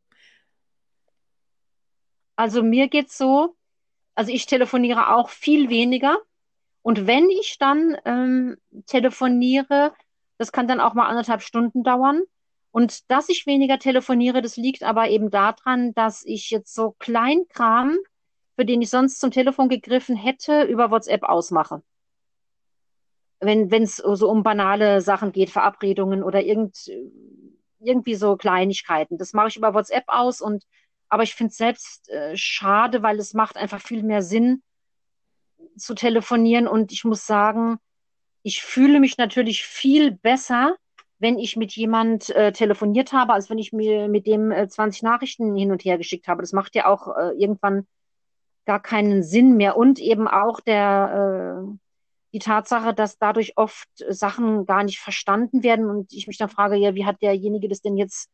Also 2.36 2.62
mir 2.62 2.88
geht's 2.88 3.18
so, 3.18 3.56
also 4.14 4.32
ich 4.32 4.46
telefoniere 4.46 5.14
auch 5.14 5.28
viel 5.28 5.70
weniger. 5.70 6.18
Und 6.82 7.06
wenn 7.06 7.30
ich 7.30 7.58
dann 7.58 7.96
ähm, 8.04 8.56
telefoniere, 8.86 9.92
das 10.38 10.52
kann 10.52 10.66
dann 10.66 10.80
auch 10.80 10.94
mal 10.94 11.06
anderthalb 11.06 11.42
Stunden 11.42 11.84
dauern. 11.84 12.22
Und 12.72 13.10
dass 13.10 13.28
ich 13.28 13.46
weniger 13.46 13.78
telefoniere, 13.78 14.42
das 14.42 14.56
liegt 14.56 14.82
aber 14.82 15.08
eben 15.08 15.30
daran, 15.30 15.94
dass 15.94 16.24
ich 16.24 16.50
jetzt 16.50 16.74
so 16.74 16.96
Kleinkram, 16.98 17.98
für 18.56 18.64
den 18.64 18.82
ich 18.82 18.90
sonst 18.90 19.20
zum 19.20 19.30
Telefon 19.30 19.68
gegriffen 19.68 20.16
hätte, 20.16 20.62
über 20.64 20.90
WhatsApp 20.90 21.22
ausmache. 21.22 21.82
Wenn 23.40 23.70
es 23.70 23.96
so 23.96 24.30
um 24.30 24.42
banale 24.42 25.00
Sachen 25.00 25.32
geht, 25.32 25.50
Verabredungen 25.50 26.22
oder 26.22 26.42
irgend, 26.42 26.90
irgendwie 27.80 28.14
so 28.14 28.36
Kleinigkeiten. 28.36 29.18
Das 29.18 29.32
mache 29.32 29.48
ich 29.48 29.56
über 29.56 29.74
WhatsApp 29.74 30.04
aus 30.06 30.40
und 30.40 30.64
aber 31.12 31.24
ich 31.24 31.34
finde 31.34 31.50
es 31.50 31.58
selbst 31.58 32.08
äh, 32.08 32.34
schade, 32.38 33.02
weil 33.02 33.18
es 33.18 33.34
macht 33.34 33.58
einfach 33.58 33.82
viel 33.82 34.02
mehr 34.02 34.22
Sinn 34.22 34.62
zu 35.76 35.94
telefonieren. 35.94 36.66
Und 36.66 36.90
ich 36.90 37.04
muss 37.04 37.26
sagen, 37.26 37.76
ich 38.42 38.62
fühle 38.62 38.98
mich 38.98 39.18
natürlich 39.18 39.62
viel 39.62 40.12
besser, 40.12 40.74
wenn 41.18 41.38
ich 41.38 41.54
mit 41.54 41.72
jemand 41.72 42.30
äh, 42.30 42.50
telefoniert 42.52 43.12
habe, 43.12 43.34
als 43.34 43.50
wenn 43.50 43.58
ich 43.58 43.74
mir 43.74 44.08
mit 44.08 44.26
dem 44.26 44.52
äh, 44.52 44.66
20 44.66 45.02
Nachrichten 45.02 45.54
hin 45.54 45.70
und 45.70 45.84
her 45.84 45.98
geschickt 45.98 46.28
habe. 46.28 46.40
Das 46.40 46.54
macht 46.54 46.74
ja 46.74 46.86
auch 46.86 47.14
äh, 47.14 47.32
irgendwann 47.36 47.86
gar 48.64 48.80
keinen 48.80 49.22
Sinn 49.22 49.58
mehr. 49.58 49.76
Und 49.76 49.98
eben 49.98 50.26
auch 50.26 50.60
der, 50.60 51.66
äh, 51.68 51.76
die 52.32 52.38
Tatsache, 52.38 52.94
dass 52.94 53.18
dadurch 53.18 53.58
oft 53.58 53.90
Sachen 54.08 54.64
gar 54.64 54.82
nicht 54.82 54.98
verstanden 54.98 55.62
werden 55.62 55.90
und 55.90 56.10
ich 56.14 56.26
mich 56.26 56.38
dann 56.38 56.48
frage, 56.48 56.76
ja, 56.76 56.94
wie 56.94 57.04
hat 57.04 57.20
derjenige 57.20 57.68
das 57.68 57.82
denn 57.82 57.98
jetzt 57.98 58.30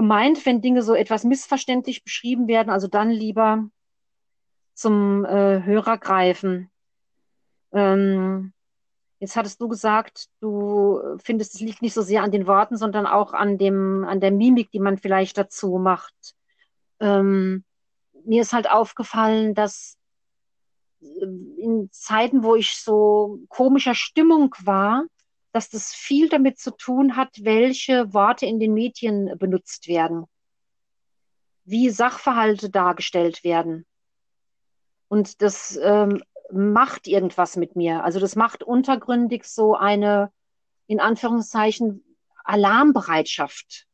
gemeint, 0.00 0.46
wenn 0.46 0.62
Dinge 0.62 0.82
so 0.82 0.94
etwas 0.94 1.24
missverständlich 1.24 2.02
beschrieben 2.02 2.48
werden, 2.48 2.70
also 2.70 2.88
dann 2.88 3.10
lieber 3.10 3.68
zum 4.72 5.26
äh, 5.26 5.62
Hörer 5.62 5.98
greifen. 5.98 6.70
Ähm, 7.70 8.54
jetzt 9.18 9.36
hattest 9.36 9.60
du 9.60 9.68
gesagt, 9.68 10.30
du 10.40 11.18
findest, 11.22 11.54
es 11.54 11.60
liegt 11.60 11.82
nicht 11.82 11.92
so 11.92 12.00
sehr 12.00 12.22
an 12.22 12.32
den 12.32 12.46
Worten, 12.46 12.78
sondern 12.78 13.04
auch 13.04 13.34
an 13.34 13.58
dem, 13.58 14.06
an 14.08 14.20
der 14.20 14.30
Mimik, 14.30 14.70
die 14.70 14.80
man 14.80 14.96
vielleicht 14.96 15.36
dazu 15.36 15.76
macht. 15.76 16.34
Ähm, 16.98 17.64
mir 18.24 18.40
ist 18.40 18.54
halt 18.54 18.70
aufgefallen, 18.70 19.54
dass 19.54 19.98
äh, 21.02 21.26
in 21.58 21.90
Zeiten, 21.92 22.42
wo 22.42 22.54
ich 22.54 22.74
so 22.78 23.40
komischer 23.50 23.94
Stimmung 23.94 24.54
war, 24.64 25.04
dass 25.52 25.68
das 25.68 25.92
viel 25.92 26.28
damit 26.28 26.58
zu 26.58 26.70
tun 26.70 27.16
hat, 27.16 27.30
welche 27.42 28.12
Worte 28.12 28.46
in 28.46 28.60
den 28.60 28.72
Medien 28.72 29.36
benutzt 29.38 29.88
werden, 29.88 30.26
wie 31.64 31.90
Sachverhalte 31.90 32.70
dargestellt 32.70 33.42
werden. 33.42 33.86
Und 35.08 35.42
das 35.42 35.78
ähm, 35.82 36.22
macht 36.52 37.06
irgendwas 37.06 37.56
mit 37.56 37.74
mir. 37.76 38.04
Also 38.04 38.20
das 38.20 38.36
macht 38.36 38.62
untergründig 38.62 39.44
so 39.44 39.74
eine, 39.74 40.32
in 40.86 41.00
Anführungszeichen, 41.00 42.04
Alarmbereitschaft. 42.44 43.86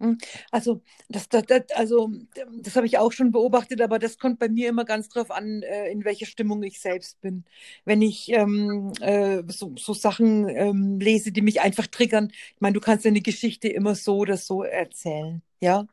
Hm, 0.00 0.18
also 0.50 0.82
das, 1.08 1.28
das, 1.28 1.44
das, 1.46 1.62
also, 1.74 2.10
das 2.52 2.74
habe 2.76 2.86
ich 2.86 2.98
auch 2.98 3.12
schon 3.12 3.30
beobachtet, 3.30 3.80
aber 3.80 3.98
das 4.00 4.18
kommt 4.18 4.38
bei 4.40 4.48
mir 4.48 4.68
immer 4.68 4.84
ganz 4.84 5.08
drauf 5.08 5.30
an, 5.30 5.62
äh, 5.62 5.88
in 5.90 6.04
welcher 6.04 6.26
Stimmung 6.26 6.62
ich 6.64 6.80
selbst 6.80 7.20
bin. 7.20 7.44
Wenn 7.84 8.02
ich 8.02 8.28
ähm, 8.30 8.92
äh, 9.00 9.42
so, 9.48 9.72
so 9.76 9.94
Sachen 9.94 10.48
ähm, 10.48 10.98
lese, 10.98 11.30
die 11.32 11.42
mich 11.42 11.60
einfach 11.60 11.86
triggern, 11.86 12.30
ich 12.32 12.60
meine, 12.60 12.74
du 12.74 12.80
kannst 12.80 13.06
eine 13.06 13.20
Geschichte 13.20 13.68
immer 13.68 13.94
so 13.94 14.16
oder 14.18 14.36
so 14.36 14.62
erzählen. 14.64 15.42
Ja, 15.60 15.86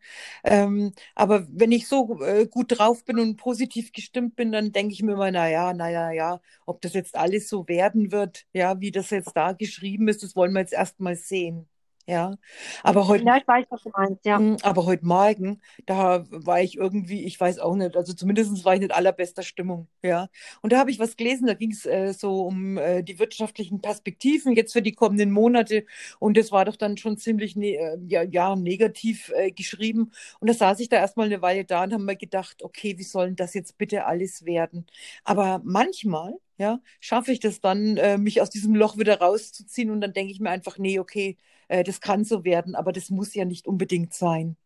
ähm, 0.44 0.92
aber 1.16 1.48
wenn 1.50 1.72
ich 1.72 1.88
so 1.88 2.20
äh, 2.22 2.46
gut 2.48 2.78
drauf 2.78 3.06
bin 3.06 3.20
und 3.20 3.38
positiv 3.38 3.94
gestimmt 3.94 4.36
bin, 4.36 4.52
dann 4.52 4.72
denke 4.74 4.94
ich 4.94 5.02
mir 5.04 5.14
immer, 5.14 5.32
naja, 5.32 5.74
naja, 5.74 6.12
ja, 6.12 6.42
ob 6.66 6.82
das 6.82 6.94
jetzt 6.94 7.16
alles 7.16 7.48
so 7.48 7.68
werden 7.70 8.12
wird, 8.12 8.46
ja, 8.54 8.82
wie 8.82 8.92
das 8.92 9.12
jetzt 9.12 9.32
da 9.38 9.54
geschrieben 9.54 10.08
ist, 10.10 10.24
das 10.24 10.36
wollen 10.36 10.52
wir 10.54 10.60
jetzt 10.60 10.74
erst 10.74 11.00
mal 11.00 11.16
sehen. 11.16 11.68
Ja, 12.08 12.36
aber 12.84 13.08
heute, 13.08 13.26
Ja, 13.26 13.38
ich 13.38 13.48
weiß, 13.48 13.66
was 13.70 13.84
du 13.84 13.90
meinst, 13.96 14.26
ja. 14.26 14.40
Mm, 14.40 14.58
aber 14.64 14.86
heute 14.86 15.06
Morgen, 15.06 15.62
da 15.86 16.26
war 16.32 16.62
ich 16.62 16.78
irgendwie, 16.78 17.26
ich 17.26 17.40
weiß 17.40 17.60
auch 17.60 17.76
nicht, 17.76 17.96
also 17.98 18.14
zumindest 18.14 18.64
war 18.66 18.74
ich 18.76 18.80
nicht 18.80 18.94
allerbester 18.94 19.44
Stimmung, 19.44 19.88
ja. 20.02 20.30
Und 20.62 20.72
da 20.74 20.80
habe 20.80 20.90
ich 20.90 21.00
was 21.00 21.18
gelesen, 21.18 21.48
da 21.48 21.54
ging 21.54 21.72
es 21.72 21.86
äh, 21.86 22.14
so 22.14 22.46
um 22.46 22.78
äh, 22.78 23.04
die 23.04 23.20
wirtschaftlichen 23.20 23.82
Perspektiven 23.82 24.56
jetzt 24.56 24.74
für 24.74 24.82
die 24.82 24.94
kommenden 24.94 25.32
Monate 25.32 25.86
und 26.20 26.38
das 26.38 26.52
war 26.52 26.66
doch 26.66 26.78
dann 26.78 26.98
schon 26.98 27.18
ziemlich 27.18 27.56
ne 27.58 27.76
äh, 27.76 27.98
ja, 28.08 28.24
ja, 28.24 28.56
negativ 28.56 29.32
äh, 29.36 29.52
geschrieben. 29.52 30.12
Und 30.40 30.50
da 30.50 30.54
saß 30.54 30.80
ich 30.80 30.90
da 30.90 30.98
erstmal 30.98 31.26
eine 31.28 31.42
Weile 31.42 31.66
da 31.66 31.84
und 31.84 31.94
habe 31.94 32.04
mir 32.04 32.16
gedacht, 32.16 32.64
okay, 32.64 32.98
wie 32.98 33.04
soll 33.04 33.28
denn 33.28 33.36
das 33.36 33.54
jetzt 33.54 33.78
bitte 33.78 34.06
alles 34.06 34.46
werden? 34.46 34.86
Aber 35.24 35.62
manchmal 35.64 36.36
ja, 36.58 36.80
schaffe 37.00 37.32
ich 37.32 37.40
das 37.40 37.60
dann, 37.60 37.98
äh, 37.98 38.18
mich 38.20 38.40
aus 38.42 38.50
diesem 38.52 38.76
Loch 38.76 38.98
wieder 38.98 39.20
rauszuziehen 39.20 39.90
und 39.90 40.00
dann 40.02 40.14
denke 40.14 40.32
ich 40.32 40.40
mir 40.40 40.52
einfach, 40.52 40.78
nee, 40.78 41.00
okay, 41.00 41.38
äh, 41.72 41.84
das 41.84 42.02
kann 42.02 42.26
so 42.26 42.44
werden, 42.44 42.76
aber 42.76 42.92
das 42.92 43.10
muss 43.10 43.34
ja 43.34 43.46
nicht 43.46 43.66
unbedingt 43.66 44.14
sein. 44.14 44.58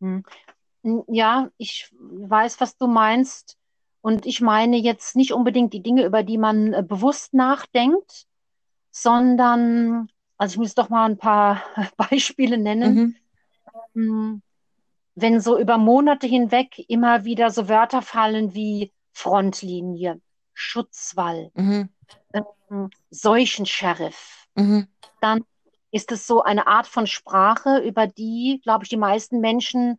Hm. 0.00 0.24
Ja, 1.06 1.50
ich 1.58 1.92
weiß, 1.98 2.60
was 2.60 2.76
du 2.76 2.86
meinst. 2.86 3.56
Und 4.00 4.26
ich 4.26 4.40
meine 4.40 4.76
jetzt 4.76 5.16
nicht 5.16 5.32
unbedingt 5.32 5.72
die 5.72 5.82
Dinge, 5.82 6.04
über 6.04 6.22
die 6.22 6.38
man 6.38 6.72
äh, 6.72 6.82
bewusst 6.82 7.34
nachdenkt, 7.34 8.26
sondern, 8.90 10.08
also 10.38 10.54
ich 10.54 10.58
muss 10.58 10.74
doch 10.74 10.88
mal 10.88 11.04
ein 11.04 11.18
paar 11.18 11.62
Beispiele 11.96 12.58
nennen. 12.58 12.94
Mhm. 12.94 13.16
Hm, 13.94 14.42
wenn 15.14 15.40
so 15.40 15.58
über 15.58 15.78
Monate 15.78 16.26
hinweg 16.26 16.78
immer 16.88 17.24
wieder 17.24 17.50
so 17.50 17.68
Wörter 17.68 18.02
fallen 18.02 18.54
wie 18.54 18.92
Frontlinie, 19.12 20.20
Schutzwall, 20.54 21.50
mhm. 21.54 21.88
ähm, 22.32 22.90
Seuchensheriff, 23.10 24.46
mhm. 24.54 24.86
dann 25.20 25.44
ist 25.90 26.12
es 26.12 26.26
so 26.26 26.42
eine 26.42 26.66
Art 26.66 26.86
von 26.86 27.06
Sprache, 27.06 27.78
über 27.78 28.06
die, 28.06 28.60
glaube 28.62 28.84
ich, 28.84 28.90
die 28.90 28.96
meisten 28.96 29.40
Menschen, 29.40 29.98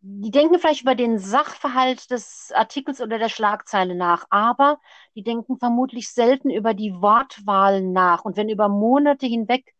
die 0.00 0.30
denken 0.30 0.58
vielleicht 0.58 0.82
über 0.82 0.94
den 0.94 1.18
Sachverhalt 1.18 2.10
des 2.10 2.52
Artikels 2.54 3.00
oder 3.00 3.18
der 3.18 3.28
Schlagzeile 3.28 3.94
nach, 3.94 4.26
aber 4.30 4.78
die 5.14 5.22
denken 5.22 5.58
vermutlich 5.58 6.10
selten 6.10 6.50
über 6.50 6.74
die 6.74 6.92
Wortwahl 6.94 7.80
nach. 7.80 8.24
Und 8.24 8.36
wenn 8.36 8.48
über 8.48 8.68
Monate 8.68 9.26
hinweg 9.26 9.74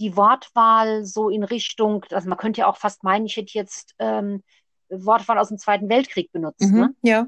die 0.00 0.16
Wortwahl 0.16 1.04
so 1.04 1.28
in 1.28 1.44
Richtung, 1.44 2.04
also 2.10 2.28
man 2.28 2.38
könnte 2.38 2.62
ja 2.62 2.66
auch 2.66 2.76
fast 2.76 3.04
meinen, 3.04 3.26
ich 3.26 3.36
hätte 3.36 3.52
jetzt 3.54 3.94
ähm, 3.98 4.42
Wortwahl 4.88 5.38
aus 5.38 5.48
dem 5.48 5.58
Zweiten 5.58 5.88
Weltkrieg 5.88 6.32
benutzt, 6.32 6.60
mhm, 6.60 6.80
ne? 6.80 6.94
ja. 7.02 7.26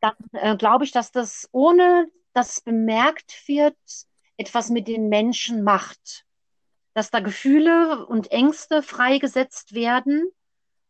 dann 0.00 0.14
äh, 0.32 0.56
glaube 0.56 0.84
ich, 0.84 0.92
dass 0.92 1.12
das, 1.12 1.48
ohne 1.52 2.08
dass 2.32 2.60
bemerkt 2.60 3.32
wird, 3.46 3.76
etwas 4.36 4.70
mit 4.70 4.88
den 4.88 5.08
Menschen 5.08 5.62
macht 5.62 6.25
dass 6.96 7.10
da 7.10 7.20
Gefühle 7.20 8.06
und 8.06 8.32
Ängste 8.32 8.82
freigesetzt 8.82 9.74
werden 9.74 10.30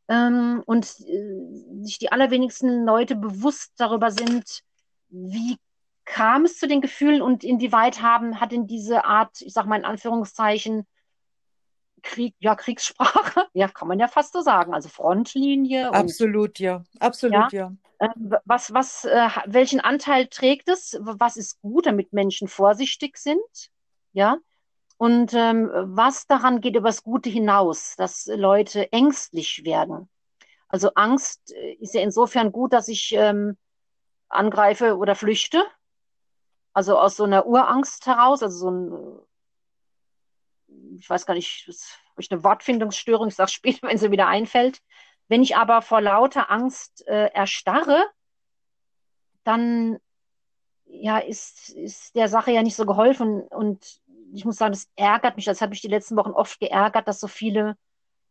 ähm, 0.07 0.63
und 0.65 0.85
äh, 1.01 1.83
sich 1.83 1.99
die 1.99 2.13
allerwenigsten 2.13 2.85
Leute 2.85 3.17
bewusst 3.17 3.73
darüber 3.77 4.13
sind, 4.13 4.63
wie 5.09 5.57
kam 6.05 6.45
es 6.45 6.61
zu 6.61 6.69
den 6.69 6.81
Gefühlen 6.81 7.23
und 7.23 7.43
inwieweit 7.43 8.03
haben, 8.03 8.41
hat 8.41 8.53
in 8.53 8.69
diese 8.69 9.05
Art, 9.05 9.41
ich 9.41 9.53
sage 9.53 9.69
mal 9.69 9.81
in 9.81 9.85
Anführungszeichen, 9.85 10.87
Krieg, 12.05 12.37
ja, 12.39 12.55
Kriegssprache, 12.55 13.49
ja, 13.53 13.67
kann 13.67 13.89
man 13.89 13.99
ja 13.99 14.07
fast 14.07 14.33
so 14.33 14.43
sagen, 14.43 14.75
also 14.75 14.89
Frontlinie. 14.89 15.93
Absolut, 15.93 16.51
und, 16.51 16.59
ja, 16.61 16.85
absolut, 17.01 17.53
ja. 17.53 17.73
ja. 17.99 18.07
Äh, 18.07 18.11
was, 18.45 18.73
was, 18.73 19.05
äh, 19.07 19.29
welchen 19.47 19.81
Anteil 19.81 20.29
trägt 20.29 20.69
es? 20.69 20.97
Was 21.01 21.37
ist 21.37 21.61
gut, 21.63 21.87
damit 21.87 22.13
Menschen 22.13 22.47
vorsichtig 22.47 23.19
sind? 23.19 23.41
Ja, 24.13 24.39
und 24.99 25.35
ähm, 25.35 25.71
was 25.73 26.27
daran 26.27 26.61
geht 26.61 26.77
übers 26.77 27.03
Gute 27.03 27.29
hinaus, 27.29 27.97
dass 27.97 28.27
Leute 28.27 28.91
ängstlich 28.93 29.65
werden. 29.65 30.09
Also 30.69 30.91
Angst 30.95 31.53
äh, 31.53 31.75
ist 31.75 31.95
ja 31.95 32.01
insofern 32.01 32.51
gut, 32.51 32.73
dass 32.73 32.89
ich 32.89 33.13
ähm, 33.13 33.57
angreife 34.29 34.97
oder 34.97 35.15
flüchte. 35.15 35.65
Also 36.73 36.99
aus 36.99 37.17
so 37.17 37.25
einer 37.25 37.47
Urangst 37.47 38.07
heraus, 38.07 38.43
also 38.43 38.59
so 38.59 38.71
ein, 38.71 38.93
äh, 40.69 40.99
ich 40.99 41.09
weiß 41.09 41.27
gar 41.27 41.35
nicht, 41.35 41.67
habe 41.67 42.23
ich 42.23 42.31
eine 42.31 42.43
Wortfindungsstörung, 42.43 43.29
ich 43.29 43.37
sage 43.37 43.51
später, 43.51 43.89
wenn 43.89 43.99
sie 43.99 44.11
wieder 44.11 44.29
einfällt. 44.29 44.81
Wenn 45.29 45.43
ich 45.43 45.57
aber 45.57 45.83
vor 45.83 46.01
lauter 46.01 46.51
Angst 46.51 47.07
äh, 47.07 47.27
erstarre, 47.33 48.07
dann 49.45 49.99
ja, 50.87 51.19
ist, 51.19 51.71
ist 51.71 52.15
der 52.15 52.29
Sache 52.29 52.53
ja 52.53 52.63
nicht 52.63 52.77
so 52.77 52.87
geholfen 52.87 53.43
und 53.43 54.01
ich 54.33 54.45
muss 54.45 54.57
sagen, 54.57 54.73
das 54.73 54.89
ärgert 54.97 55.37
mich. 55.37 55.45
Das 55.45 55.61
hat 55.61 55.71
mich 55.71 55.81
die 55.81 55.89
letzten 55.89 56.17
Wochen 56.17 56.31
oft 56.31 56.61
geärgert, 56.61 57.09
dass 57.09 57.21
so 57.21 57.29
viele 57.29 57.77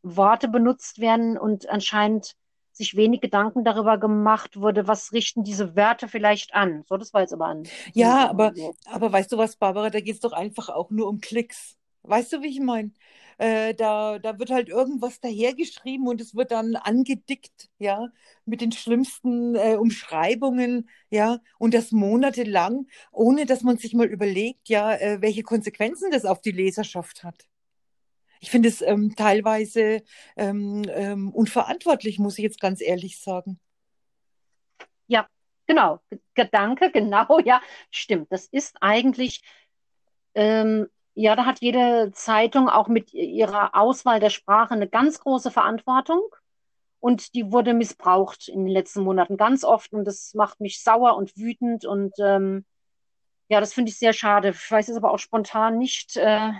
Worte 0.03 0.47
benutzt 0.47 0.99
werden 0.99 1.37
und 1.37 1.69
anscheinend 1.69 2.35
sich 2.71 2.95
wenig 2.95 3.21
Gedanken 3.21 3.63
darüber 3.63 3.97
gemacht 3.97 4.59
wurde, 4.59 4.87
was 4.87 5.13
richten 5.13 5.43
diese 5.43 5.75
Wörter 5.75 6.07
vielleicht 6.07 6.53
an. 6.53 6.83
So, 6.87 6.97
das 6.97 7.13
war 7.13 7.21
jetzt 7.21 7.33
aber 7.33 7.45
an. 7.45 7.63
Ja, 7.93 8.29
aber, 8.29 8.53
aber 8.85 9.11
weißt 9.11 9.31
du 9.31 9.37
was, 9.37 9.55
Barbara, 9.55 9.89
da 9.89 10.01
geht 10.01 10.15
es 10.15 10.21
doch 10.21 10.33
einfach 10.33 10.69
auch 10.69 10.89
nur 10.91 11.07
um 11.07 11.21
Klicks. 11.21 11.77
Weißt 12.07 12.33
du, 12.33 12.41
wie 12.41 12.47
ich 12.47 12.59
meine? 12.59 12.91
Äh, 13.37 13.73
da, 13.73 14.17
da 14.19 14.39
wird 14.39 14.49
halt 14.49 14.69
irgendwas 14.69 15.19
dahergeschrieben 15.19 16.07
und 16.07 16.21
es 16.21 16.35
wird 16.35 16.51
dann 16.51 16.75
angedickt, 16.75 17.69
ja, 17.79 18.07
mit 18.45 18.61
den 18.61 18.71
schlimmsten 18.71 19.55
äh, 19.55 19.75
Umschreibungen, 19.75 20.89
ja, 21.09 21.39
und 21.59 21.73
das 21.73 21.91
monatelang, 21.91 22.87
ohne 23.11 23.45
dass 23.45 23.63
man 23.63 23.77
sich 23.77 23.93
mal 23.93 24.07
überlegt, 24.07 24.69
ja, 24.69 24.93
äh, 24.95 25.21
welche 25.21 25.43
Konsequenzen 25.43 26.11
das 26.11 26.25
auf 26.25 26.41
die 26.41 26.51
Leserschaft 26.51 27.23
hat. 27.23 27.45
Ich 28.39 28.51
finde 28.51 28.69
es 28.69 28.81
ähm, 28.81 29.15
teilweise 29.15 30.03
ähm, 30.37 30.83
ähm, 30.89 31.31
unverantwortlich, 31.33 32.19
muss 32.19 32.37
ich 32.37 32.43
jetzt 32.43 32.59
ganz 32.61 32.81
ehrlich 32.81 33.19
sagen. 33.19 33.59
Ja, 35.07 35.27
genau. 35.67 35.99
Gedanke, 36.35 36.91
genau, 36.93 37.39
ja, 37.39 37.61
stimmt. 37.91 38.31
Das 38.31 38.45
ist 38.45 38.77
eigentlich 38.81 39.41
ähm, 40.35 40.87
ja, 41.15 41.35
da 41.35 41.45
hat 41.45 41.61
jede 41.61 42.11
Zeitung 42.13 42.69
auch 42.69 42.89
mit 42.89 43.13
ihrer 43.13 43.73
Auswahl 43.73 44.19
der 44.19 44.29
Sprache 44.29 44.73
eine 44.73 44.87
ganz 44.87 45.19
große 45.19 45.49
Verantwortung. 45.49 46.21
Und 46.99 47.35
die 47.35 47.51
wurde 47.51 47.73
missbraucht 47.73 48.49
in 48.49 48.65
den 48.65 48.73
letzten 48.73 49.01
Monaten 49.01 49.37
ganz 49.37 49.63
oft. 49.63 49.93
Und 49.93 50.05
das 50.05 50.33
macht 50.33 50.59
mich 50.59 50.83
sauer 50.83 51.15
und 51.15 51.37
wütend. 51.37 51.85
Und 51.85 52.13
ähm, 52.19 52.65
ja, 53.47 53.61
das 53.61 53.73
finde 53.73 53.91
ich 53.91 53.97
sehr 53.97 54.11
schade. 54.11 54.49
Ich 54.49 54.71
weiß 54.71 54.89
es 54.89 54.97
aber 54.97 55.11
auch 55.11 55.19
spontan 55.19 55.77
nicht. 55.77 56.17
Äh, 56.17 56.51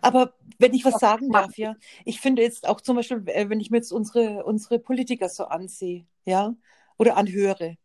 aber 0.00 0.34
wenn 0.58 0.72
ich 0.72 0.84
was 0.84 1.00
sagen 1.00 1.30
darf, 1.30 1.58
ja, 1.58 1.74
ich 2.04 2.20
finde 2.20 2.42
jetzt 2.42 2.68
auch 2.68 2.80
zum 2.80 2.96
Beispiel, 2.96 3.22
äh, 3.26 3.48
wenn 3.48 3.60
ich 3.60 3.70
mir 3.70 3.78
jetzt 3.78 3.92
unsere, 3.92 4.44
unsere 4.44 4.78
Politiker 4.78 5.28
so 5.28 5.46
ansehe, 5.46 6.06
ja, 6.24 6.54
oder 6.98 7.16
anhöre. 7.16 7.76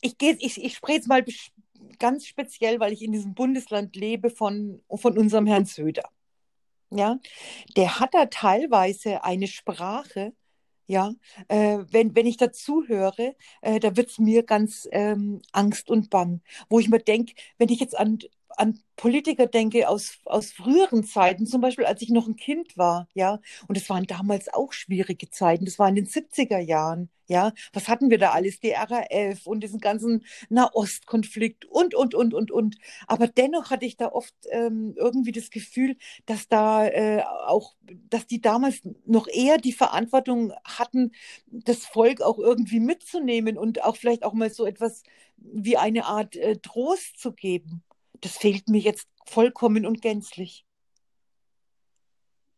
Ich 0.00 0.18
gehe, 0.18 0.36
ich, 0.38 0.62
ich 0.62 0.76
spreche 0.76 0.98
jetzt 0.98 1.08
mal 1.08 1.24
ganz 2.02 2.26
speziell, 2.26 2.80
weil 2.80 2.92
ich 2.92 3.02
in 3.02 3.12
diesem 3.12 3.32
Bundesland 3.32 3.94
lebe 3.94 4.28
von, 4.28 4.82
von 4.92 5.16
unserem 5.16 5.46
Herrn 5.46 5.66
Söder. 5.66 6.10
Ja, 6.90 7.20
der 7.76 8.00
hat 8.00 8.12
da 8.12 8.26
teilweise 8.26 9.22
eine 9.24 9.46
Sprache, 9.46 10.32
ja, 10.88 11.12
äh, 11.46 11.78
wenn, 11.90 12.16
wenn 12.16 12.26
ich 12.26 12.36
dazu 12.36 12.84
höre, 12.88 13.34
äh, 13.62 13.78
da 13.78 13.96
wird 13.96 14.10
es 14.10 14.18
mir 14.18 14.42
ganz 14.42 14.88
ähm, 14.90 15.40
Angst 15.52 15.90
und 15.90 16.10
Bang, 16.10 16.42
wo 16.68 16.80
ich 16.80 16.88
mir 16.88 16.98
denke, 16.98 17.34
wenn 17.56 17.68
ich 17.68 17.78
jetzt 17.78 17.96
an, 17.96 18.18
an 18.56 18.78
Politiker 18.96 19.46
denke 19.46 19.88
aus, 19.88 20.18
aus 20.24 20.52
früheren 20.52 21.04
Zeiten, 21.04 21.46
zum 21.46 21.60
Beispiel 21.60 21.84
als 21.84 22.02
ich 22.02 22.10
noch 22.10 22.28
ein 22.28 22.36
Kind 22.36 22.76
war, 22.76 23.08
ja, 23.14 23.40
und 23.66 23.76
es 23.76 23.88
waren 23.90 24.06
damals 24.06 24.52
auch 24.52 24.72
schwierige 24.72 25.30
Zeiten, 25.30 25.64
das 25.64 25.78
war 25.78 25.88
in 25.88 25.96
den 25.96 26.06
70er 26.06 26.58
Jahren, 26.58 27.10
ja, 27.26 27.52
was 27.72 27.88
hatten 27.88 28.10
wir 28.10 28.18
da 28.18 28.30
alles, 28.30 28.60
die 28.60 28.72
RAF 28.72 29.46
und 29.46 29.62
diesen 29.62 29.80
ganzen 29.80 30.24
Nahostkonflikt 30.50 31.64
und, 31.64 31.94
und, 31.94 32.14
und, 32.14 32.34
und, 32.34 32.50
und, 32.50 32.76
aber 33.06 33.26
dennoch 33.26 33.70
hatte 33.70 33.86
ich 33.86 33.96
da 33.96 34.08
oft 34.08 34.34
ähm, 34.50 34.94
irgendwie 34.96 35.32
das 35.32 35.50
Gefühl, 35.50 35.96
dass 36.26 36.48
da 36.48 36.86
äh, 36.86 37.22
auch, 37.46 37.74
dass 38.10 38.26
die 38.26 38.40
damals 38.40 38.82
noch 39.06 39.26
eher 39.28 39.58
die 39.58 39.72
Verantwortung 39.72 40.52
hatten, 40.64 41.12
das 41.46 41.86
Volk 41.86 42.20
auch 42.20 42.38
irgendwie 42.38 42.80
mitzunehmen 42.80 43.58
und 43.58 43.82
auch 43.82 43.96
vielleicht 43.96 44.24
auch 44.24 44.34
mal 44.34 44.50
so 44.50 44.66
etwas 44.66 45.02
wie 45.38 45.76
eine 45.76 46.04
Art 46.04 46.36
äh, 46.36 46.58
Trost 46.58 47.18
zu 47.18 47.32
geben 47.32 47.82
das 48.22 48.38
fehlt 48.38 48.68
mir 48.68 48.80
jetzt 48.80 49.06
vollkommen 49.26 49.84
und 49.86 50.00
gänzlich. 50.02 50.64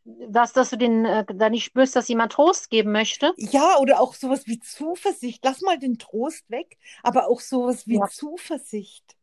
dass, 0.07 0.53
dass 0.53 0.69
du 0.69 0.77
den, 0.77 1.07
äh, 1.07 1.25
da 1.35 1.49
nicht 1.49 1.65
spürst, 1.65 1.97
dass 1.97 2.09
jemand 2.09 2.33
Trost 2.33 2.69
geben 2.69 2.93
möchte. 2.93 3.33
Ja, 3.39 3.79
oder 3.79 4.01
auch 4.01 4.13
sowas 4.13 4.47
wie 4.47 4.61
Zuversicht. 4.61 5.43
Lass 5.43 5.63
mal 5.63 5.79
den 5.79 5.99
Trost 5.99 6.45
weg, 6.51 6.77
aber 7.03 7.27
auch 7.29 7.41
sowas 7.41 7.87
wie 7.87 7.97
Ja. 7.97 8.07
Zuversicht. 8.09 9.17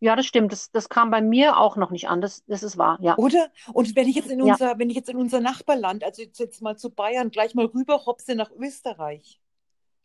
Ja, 0.00 0.16
das 0.16 0.26
stimmt. 0.26 0.50
Das, 0.50 0.72
das 0.72 0.88
kam 0.88 1.12
bei 1.12 1.22
mir 1.22 1.56
auch 1.56 1.76
noch 1.76 1.90
nicht 1.90 2.08
an. 2.08 2.20
Das, 2.20 2.44
das 2.46 2.64
ist 2.64 2.76
wahr, 2.78 2.98
ja. 3.00 3.16
Oder? 3.16 3.52
Und 3.72 3.94
wenn 3.94 4.08
ich 4.08 4.16
jetzt 4.16 4.28
in 4.28 4.44
Ja. 4.44 4.54
unser, 4.54 4.78
wenn 4.80 4.90
ich 4.90 4.96
jetzt 4.96 5.08
in 5.08 5.16
unser 5.16 5.40
Nachbarland, 5.40 6.02
also 6.02 6.22
jetzt, 6.22 6.40
jetzt 6.40 6.60
mal 6.60 6.76
zu 6.76 6.90
Bayern, 6.90 7.30
gleich 7.30 7.54
mal 7.54 7.66
rüber 7.66 8.04
hopse 8.06 8.34
nach 8.34 8.50
Österreich, 8.50 9.40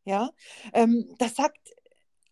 ja, 0.06 0.30
ähm, 0.74 1.16
da 1.18 1.28
sagt 1.28 1.74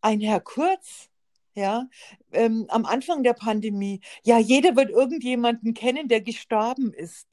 ein 0.01 0.21
Herr 0.21 0.39
Kurz, 0.39 1.09
ja, 1.57 1.89
ähm, 2.33 2.67
am 2.69 2.85
Anfang 2.85 3.23
der 3.23 3.33
Pandemie, 3.33 3.99
ja, 4.23 4.37
jeder 4.37 4.75
wird 4.75 4.91
irgendjemanden 4.91 5.73
kennen, 5.73 6.07
der 6.07 6.21
gestorben 6.21 6.93
ist. 6.93 7.27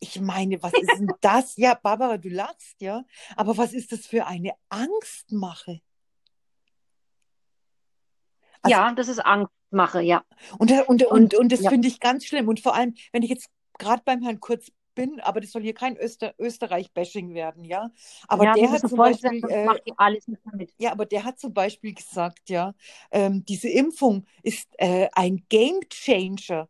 Ich 0.00 0.20
meine, 0.20 0.60
was 0.64 0.72
ist 0.72 0.90
denn 0.98 1.12
das? 1.20 1.56
Ja, 1.56 1.74
Barbara, 1.74 2.18
du 2.18 2.28
lachst, 2.28 2.80
ja, 2.80 3.04
aber 3.36 3.56
was 3.56 3.72
ist 3.72 3.92
das 3.92 4.04
für 4.04 4.26
eine 4.26 4.52
Angstmache? 4.68 5.80
Also- 8.62 8.72
Ja, 8.72 8.92
das 8.92 9.06
ist 9.06 9.20
Angstmache, 9.20 10.02
ja. 10.02 10.24
Und, 10.58 10.72
und, 10.72 10.88
und, 10.88 11.04
Und- 11.04 11.34
und 11.34 11.52
das 11.52 11.60
ja. 11.60 11.70
finde 11.70 11.86
ich 11.86 12.00
ganz 12.00 12.24
schlimm. 12.26 12.48
Und 12.48 12.58
vor 12.60 12.74
allem, 12.74 12.94
wenn 13.12 13.22
ich 13.22 13.30
jetzt 13.30 13.48
gerade 13.78 14.02
beim 14.04 14.22
Herrn 14.22 14.40
Kurz 14.40 14.72
bin, 14.94 15.20
aber 15.20 15.40
das 15.40 15.52
soll 15.52 15.62
hier 15.62 15.74
kein 15.74 15.96
Öster, 15.96 16.34
Österreich-Bashing 16.38 17.34
werden, 17.34 17.64
ja. 17.64 17.90
Aber 18.28 18.44
ja, 18.44 18.52
der 18.54 18.70
hat 18.70 18.80
zum 18.80 18.96
Beispiel, 18.96 19.40
sonst 19.40 19.52
äh, 19.52 20.66
ja, 20.78 20.92
aber 20.92 21.06
der 21.06 21.24
hat 21.24 21.38
zum 21.38 21.52
Beispiel 21.52 21.94
gesagt, 21.94 22.48
ja, 22.48 22.74
ähm, 23.10 23.44
diese 23.44 23.68
Impfung 23.68 24.26
ist 24.42 24.68
äh, 24.78 25.08
ein 25.12 25.44
Game 25.48 25.80
Changer. 25.88 26.68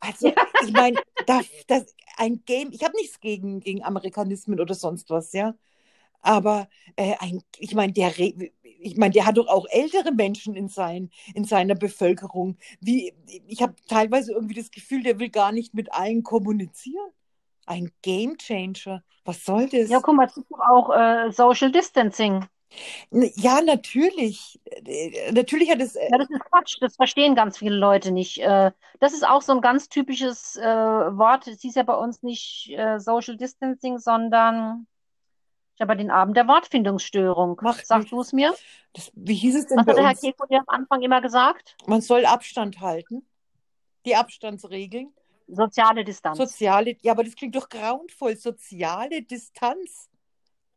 Also, 0.00 0.32
ich 0.64 0.72
meine, 0.72 1.00
das, 1.26 1.46
das, 1.66 1.94
ein 2.16 2.42
Game, 2.44 2.70
ich 2.72 2.84
habe 2.84 2.96
nichts 2.96 3.20
gegen, 3.20 3.60
gegen 3.60 3.84
Amerikanismen 3.84 4.60
oder 4.60 4.74
sonst 4.74 5.10
was, 5.10 5.32
ja. 5.32 5.54
Aber 6.20 6.68
äh, 6.96 7.14
ein, 7.20 7.42
ich 7.58 7.74
meine, 7.74 7.92
der, 7.92 8.12
ich 8.78 8.96
meine, 8.96 9.12
der 9.12 9.26
hat 9.26 9.36
doch 9.36 9.48
auch 9.48 9.66
ältere 9.70 10.12
Menschen 10.12 10.54
in, 10.54 10.68
sein, 10.68 11.10
in 11.34 11.44
seiner 11.44 11.74
Bevölkerung. 11.74 12.56
Wie, 12.80 13.12
ich 13.46 13.62
habe 13.62 13.74
teilweise 13.88 14.32
irgendwie 14.32 14.54
das 14.54 14.70
Gefühl, 14.70 15.02
der 15.02 15.18
will 15.18 15.30
gar 15.30 15.52
nicht 15.52 15.74
mit 15.74 15.92
allen 15.92 16.22
kommunizieren. 16.22 17.10
Ein 17.66 17.90
Game 18.02 18.38
Changer. 18.38 19.02
Was 19.24 19.44
soll 19.44 19.68
das? 19.68 19.90
Ja, 19.90 20.00
guck 20.00 20.16
mal, 20.16 20.26
es 20.26 20.36
ist 20.36 20.46
doch 20.50 20.60
auch 20.60 20.90
äh, 20.90 21.30
Social 21.32 21.70
Distancing. 21.70 22.46
Ja, 23.10 23.60
natürlich. 23.62 24.60
Äh, 24.64 25.32
Natürlich 25.32 25.70
hat 25.70 25.80
es. 25.80 25.96
äh, 25.96 26.08
Ja, 26.10 26.18
das 26.18 26.30
ist 26.30 26.40
Quatsch. 26.40 26.76
Das 26.80 26.96
verstehen 26.96 27.34
ganz 27.34 27.58
viele 27.58 27.76
Leute 27.76 28.10
nicht. 28.10 28.38
Äh, 28.38 28.72
das 29.00 29.12
ist 29.12 29.26
auch 29.26 29.42
so 29.42 29.52
ein 29.52 29.60
ganz 29.60 29.88
typisches 29.88 30.56
Wort. 30.56 31.46
Es 31.46 31.60
hieß 31.60 31.74
ja 31.74 31.82
bei 31.82 31.94
uns 31.94 32.22
nicht 32.22 32.74
Social 32.98 33.36
Distancing, 33.36 33.98
sondern 33.98 34.86
ich 35.78 35.80
habe 35.80 35.94
den 35.94 36.10
Abend 36.10 36.36
der 36.36 36.48
Wortfindungsstörung. 36.48 37.56
Macht 37.62 37.86
Sag 37.86 37.98
nichts. 37.98 38.10
du 38.10 38.20
es 38.20 38.32
mir? 38.32 38.52
Das, 38.94 39.12
wie 39.14 39.36
hieß 39.36 39.54
es 39.54 39.66
denn 39.68 39.78
Was 39.78 39.86
hat 39.86 39.96
der 39.96 40.06
Herr? 40.08 40.14
Keko 40.16 40.46
dir 40.46 40.58
am 40.58 40.64
Anfang 40.66 41.02
immer 41.02 41.20
gesagt? 41.20 41.76
Man 41.86 42.00
soll 42.00 42.26
Abstand 42.26 42.80
halten. 42.80 43.24
Die 44.04 44.16
Abstandsregeln. 44.16 45.14
Soziale 45.46 46.04
Distanz. 46.04 46.36
Soziale, 46.36 46.96
ja, 47.02 47.12
aber 47.12 47.22
das 47.22 47.36
klingt 47.36 47.54
doch 47.54 47.68
grauenvoll. 47.68 48.34
Soziale 48.36 49.22
Distanz. 49.22 50.10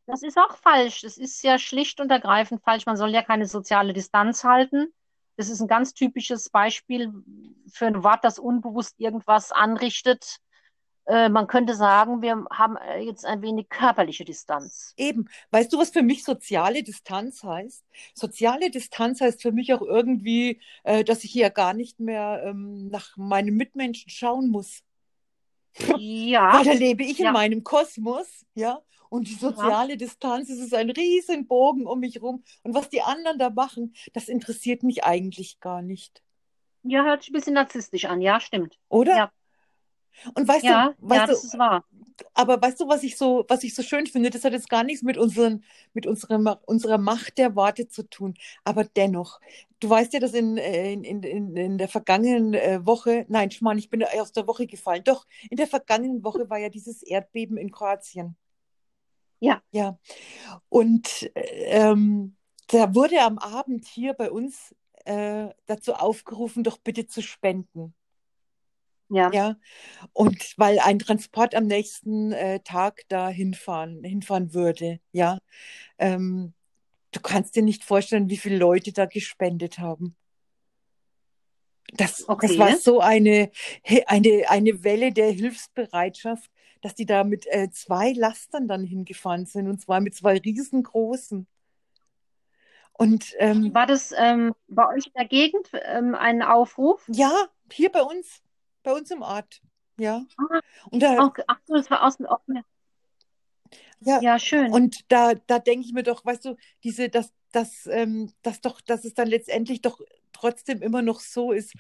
Das 0.05 0.22
ist 0.22 0.38
auch 0.38 0.55
falsch. 0.58 1.01
Das 1.01 1.17
ist 1.17 1.41
ja 1.41 1.58
schlicht 1.58 2.00
und 2.00 2.12
ergreifend 2.12 2.62
falsch. 2.63 2.86
Man 2.86 2.96
soll 2.96 3.10
ja 3.10 3.24
keine 3.24 3.48
soziale 3.48 3.93
Distanz 3.93 4.43
halten. 4.43 4.93
Das 5.36 5.50
ist 5.50 5.62
ein 5.62 5.67
ganz 5.67 5.96
typisches 5.96 6.51
Beispiel 6.51 7.12
für 7.74 7.88
ein 7.88 8.03
Wort, 8.03 8.24
das 8.24 8.38
unbewusst 8.38 9.00
irgendwas 9.00 9.51
anrichtet. 9.51 10.38
Äh, 11.12 11.27
man 11.30 11.48
könnte 11.48 11.75
sagen, 11.75 12.22
wir 12.22 12.46
haben 12.51 12.77
äh, 12.77 13.00
jetzt 13.00 13.25
ein 13.25 13.41
wenig 13.41 13.68
körperliche 13.68 14.24
Distanz. 14.24 14.94
Eben. 14.96 15.27
Weißt 15.51 15.74
du, 15.74 15.77
was 15.77 15.89
für 15.89 16.03
mich 16.03 16.24
soziale 16.24 16.84
Distanz 16.84 17.44
heißt? 17.44 17.84
Soziale 18.13 18.70
Distanz 18.72 19.20
heißt 19.20 19.41
für 19.41 19.51
mich 19.51 19.74
auch 19.74 19.82
irgendwie, 19.82 20.62
äh, 20.84 21.03
dass 21.03 21.25
ich 21.25 21.32
hier 21.32 21.50
gar 21.50 21.74
nicht 21.74 22.00
mehr 22.00 22.44
ähm, 22.46 22.88
nach 22.88 23.18
meinen 23.18 23.56
Mitmenschen 23.58 24.10
schauen 24.10 24.50
muss. 24.50 24.84
Ja, 25.98 26.53
Weil 26.53 26.63
da 26.65 26.72
lebe 26.74 27.03
ich 27.03 27.20
in 27.20 27.25
Ja. 27.25 27.32
meinem 27.34 27.63
Kosmos, 27.63 28.46
ja. 28.56 28.82
Und 29.10 29.27
die 29.27 29.34
soziale 29.36 29.98
Distanz, 29.98 30.50
es 30.50 30.60
ist 30.60 30.74
ein 30.74 30.89
riesen 30.89 31.46
Bogen 31.48 31.86
um 31.86 32.00
mich 32.00 32.22
rum. 32.22 32.44
Und 32.63 32.74
was 32.74 32.88
die 32.89 33.01
anderen 33.01 33.38
da 33.38 33.50
machen, 33.50 33.94
das 34.13 34.30
interessiert 34.30 34.84
mich 34.84 35.03
eigentlich 35.03 35.60
gar 35.60 35.82
nicht. 35.82 36.24
ja, 36.84 37.03
hört 37.03 37.24
sich 37.24 37.32
ein 37.32 37.34
bisschen 37.34 37.53
narzisstisch 37.56 38.05
an. 38.05 38.22
Ja, 38.22 38.40
stimmt. 38.40 38.79
Oder? 38.88 39.16
Ja. 39.18 39.31
Und 40.35 40.47
weißt 40.47 40.67
Ja, 40.67 40.69
du, 40.69 40.95
weißt 41.00 41.27
ja, 41.27 41.27
du, 41.27 41.33
das 41.33 41.43
ist 41.43 41.57
wahr. 41.57 41.85
aber 42.33 42.61
weißt 42.61 42.79
du, 42.79 42.87
was 42.87 43.03
ich 43.03 43.17
so, 43.17 43.45
was 43.50 43.63
ich 43.63 43.75
so 43.75 43.83
schön 43.83 44.07
finde? 44.07 44.29
Das 44.29 44.43
hat 44.43 44.53
jetzt 44.53 44.69
gar 44.69 44.83
nichts 44.83 45.03
mit 45.03 45.17
unseren, 45.17 45.63
mit 45.93 46.07
unserer, 46.07 46.61
unserer 46.65 46.97
Macht 46.97 47.37
der 47.37 47.55
Worte 47.55 47.87
zu 47.87 48.03
tun. 48.09 48.35
Aber 48.63 48.83
dennoch, 48.85 49.39
du 49.79 49.89
weißt 49.89 50.13
ja, 50.13 50.19
dass 50.19 50.33
in, 50.33 50.57
äh, 50.57 50.93
in, 50.93 51.03
in, 51.24 51.55
in 51.57 51.77
der 51.77 51.87
vergangenen 51.89 52.53
äh, 52.53 52.85
Woche, 52.85 53.25
nein, 53.29 53.51
Schmarrn, 53.51 53.77
ich 53.77 53.89
bin 53.89 54.03
aus 54.03 54.31
der 54.33 54.47
Woche 54.47 54.67
gefallen. 54.67 55.03
Doch, 55.03 55.25
in 55.50 55.57
der 55.57 55.67
vergangenen 55.67 56.24
Woche 56.24 56.50
war 56.50 56.57
ja 56.59 56.69
dieses 56.69 57.03
Erdbeben 57.03 57.57
in 57.57 57.71
Kroatien. 57.71 58.35
Ja. 59.39 59.61
Ja. 59.71 59.97
Und 60.69 61.31
äh, 61.35 61.41
ähm, 61.91 62.37
da 62.67 62.95
wurde 62.95 63.21
am 63.21 63.37
Abend 63.39 63.87
hier 63.87 64.13
bei 64.13 64.31
uns 64.31 64.75
äh, 65.05 65.50
dazu 65.67 65.93
aufgerufen, 65.95 66.63
doch 66.63 66.77
bitte 66.79 67.07
zu 67.07 67.21
spenden. 67.21 67.93
Ja. 69.11 69.31
Ja, 69.33 69.57
und 70.13 70.53
weil 70.57 70.79
ein 70.79 71.00
Transport 71.00 71.55
am 71.55 71.65
nächsten 71.67 72.31
äh, 72.33 72.59
Tag 72.61 73.01
da 73.09 73.29
hinfahren, 73.29 74.03
hinfahren 74.03 74.53
würde, 74.53 75.00
ja. 75.11 75.39
Ähm, 75.97 76.53
du 77.11 77.19
kannst 77.21 77.55
dir 77.55 77.63
nicht 77.63 77.83
vorstellen, 77.83 78.29
wie 78.29 78.37
viele 78.37 78.57
Leute 78.57 78.93
da 78.93 79.05
gespendet 79.05 79.79
haben. 79.79 80.15
Das, 81.93 82.25
das 82.25 82.29
Okay. 82.29 82.57
war 82.57 82.74
so 82.77 83.00
eine, 83.01 83.51
eine, 84.07 84.50
eine 84.50 84.83
Welle 84.83 85.11
der 85.11 85.31
Hilfsbereitschaft, 85.31 86.50
dass 86.81 86.95
die 86.95 87.05
da 87.05 87.24
mit 87.24 87.45
äh, 87.47 87.69
zwei 87.71 88.13
Lastern 88.13 88.67
dann 88.67 88.83
hingefahren 88.85 89.45
sind, 89.45 89.67
und 89.67 89.81
zwar 89.81 90.00
mit 90.01 90.15
zwei 90.15 90.37
riesengroßen. 90.37 91.47
Und 92.93 93.35
ähm, 93.39 93.74
War 93.74 93.87
das 93.87 94.13
ähm, 94.17 94.53
bei 94.67 94.87
euch 94.87 95.07
in 95.07 95.13
der 95.17 95.25
Gegend 95.27 95.69
ähm, 95.85 96.15
ein 96.15 96.41
Aufruf? 96.41 97.07
ja, 97.07 97.31
hier 97.71 97.91
bei 97.91 98.01
uns, 98.01 98.41
bei 98.83 98.94
uns 98.94 99.11
im 99.11 99.22
Ort, 99.22 99.61
ja. 99.98 100.25
Ah, 100.37 100.59
Und 100.89 101.01
da. 101.01 101.31
Ach 101.48 101.59
so, 101.65 101.75
das 101.75 101.89
war 101.89 102.03
aus 102.03 102.17
dem 102.17 102.25
offenen. 102.25 102.63
ja, 104.01 104.20
Ja, 104.22 104.39
schön. 104.39 104.72
Und 104.72 105.11
da, 105.11 105.33
da 105.33 105.59
denke 105.59 105.85
ich 105.85 105.94
mir 105.94 106.03
doch, 106.03 106.25
weißt 106.25 106.46
du, 106.46 106.55
diese, 106.83 107.09
dass, 107.09 107.33
dass, 107.51 107.87
ähm, 107.87 108.33
dass 108.41 108.61
doch, 108.61 108.81
dass 108.81 109.05
es 109.05 109.13
dann 109.13 109.27
letztendlich 109.27 109.81
doch 109.81 110.00
trotzdem 110.33 110.81
immer 110.81 111.01
noch 111.01 111.20
so 111.20 111.51
ist, 111.51 111.74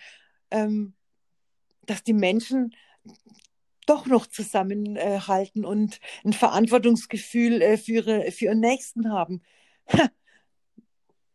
ähm, 0.51 0.93
dass 1.85 2.03
die 2.03 2.13
Menschen 2.13 2.75
doch 3.87 4.05
noch 4.05 4.27
zusammenhalten 4.27 5.65
und 5.65 5.99
ein 6.23 6.33
Verantwortungsgefühl 6.33 7.61
äh, 7.61 7.77
für 7.77 7.91
ihre, 7.93 8.31
für 8.31 8.45
ihren 8.45 8.59
Nächsten 8.59 9.11
haben. 9.11 9.41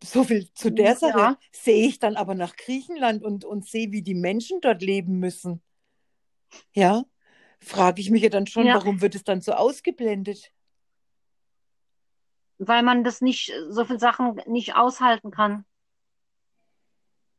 So 0.07 0.25
viel 0.25 0.53
zu 0.55 0.71
der 0.71 0.93
Ja. 0.93 0.95
Sache. 0.95 1.39
Sehe 1.53 1.87
ich 1.87 1.99
dann 1.99 2.17
aber 2.17 2.35
nach 2.35 2.57
Griechenland 2.57 3.23
und, 3.23 3.45
und 3.45 3.67
sehe, 3.67 3.91
wie 3.93 4.03
die 4.03 4.15
Menschen 4.15 4.61
dort 4.61 4.83
leben 4.83 5.19
müssen. 5.19 5.63
Ja, 6.73 7.05
frage 7.61 8.01
ich 8.01 8.11
mich 8.11 8.23
ja 8.23 8.29
dann 8.29 8.47
schon, 8.47 8.67
Ja. 8.67 8.75
warum 8.75 9.01
wird 9.01 9.15
es 9.15 9.25
dann 9.25 9.41
so 9.41 9.53
ausgeblendet? 9.53 10.53
weil 12.59 12.83
man 12.83 13.05
das 13.05 13.21
nicht, 13.21 13.53
so 13.69 13.85
viele 13.85 13.99
Sachen 13.99 14.41
nicht 14.47 14.77
aushalten 14.77 15.31
kann. 15.31 15.65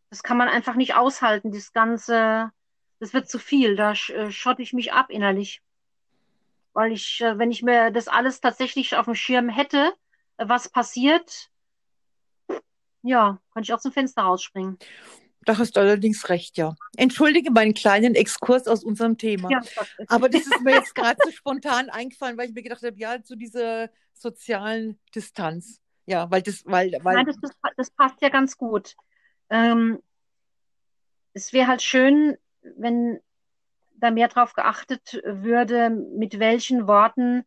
Das 0.10 0.24
kann 0.24 0.38
man 0.38 0.48
einfach 0.48 0.76
nicht 0.76 0.96
aushalten, 0.96 1.52
das 1.52 1.74
Ganze, 1.74 2.52
das 3.00 3.14
wird 3.14 3.30
zu 3.30 3.40
viel, 3.40 3.76
da 3.76 3.92
äh, 3.92 4.32
schotte 4.32 4.62
ich 4.62 4.74
mich 4.74 4.94
ab 4.94 5.10
innerlich. 5.10 5.62
Weil 6.74 6.92
ich, 6.92 7.22
äh, 7.22 7.38
wenn 7.38 7.52
ich 7.52 7.64
mir 7.64 7.92
das 7.92 8.08
alles 8.08 8.40
tatsächlich 8.40 8.96
auf 8.96 9.06
dem 9.06 9.16
Schirm 9.16 9.50
hätte, 9.50 9.92
äh, 10.38 10.48
was 10.48 10.70
passiert, 10.70 11.50
ja, 13.08 13.40
könnte 13.52 13.68
ich 13.68 13.74
aus 13.74 13.84
dem 13.84 13.92
Fenster 13.92 14.24
rausspringen. 14.24 14.78
Da 15.46 15.58
hast 15.58 15.78
du 15.78 15.80
allerdings 15.80 16.28
recht, 16.30 16.58
ja. 16.58 16.76
Entschuldige 16.98 17.52
meinen 17.52 17.74
kleinen 17.74 18.16
Exkurs 18.16 18.68
aus 18.68 18.84
unserem 18.84 19.18
Thema. 19.18 19.50
Ja, 19.50 19.60
das- 19.62 20.10
Aber 20.10 20.28
das 20.30 20.46
ist 20.46 20.62
mir 20.62 20.74
jetzt 20.74 20.94
gerade 20.94 21.20
so 21.24 21.32
spontan 21.32 21.90
eingefallen, 21.90 22.38
weil 22.38 22.50
ich 22.50 22.54
mir 22.54 22.64
gedacht 22.64 22.84
habe, 22.84 22.98
ja, 22.98 23.24
zu 23.24 23.36
dieser 23.38 23.90
sozialen 24.14 25.00
Distanz. 25.16 25.82
Ja, 26.06 26.30
weil 26.32 26.42
das, 26.42 26.64
weil, 26.66 26.92
weil, 27.02 27.16
Nein, 27.16 27.26
das, 27.26 27.38
das, 27.42 27.52
das 27.78 27.92
passt 27.92 28.22
ja 28.22 28.30
ganz 28.30 28.58
gut. 28.58 28.96
Ähm, 29.50 30.00
es 31.34 31.54
wäre 31.54 31.68
halt 31.68 31.82
schön, 31.82 32.38
wenn 32.62 33.20
da 33.96 34.12
mehr 34.12 34.28
drauf 34.28 34.54
geachtet 34.54 35.22
würde, 35.24 35.90
mit 35.90 36.40
welchen 36.40 36.88
Worten 36.88 37.46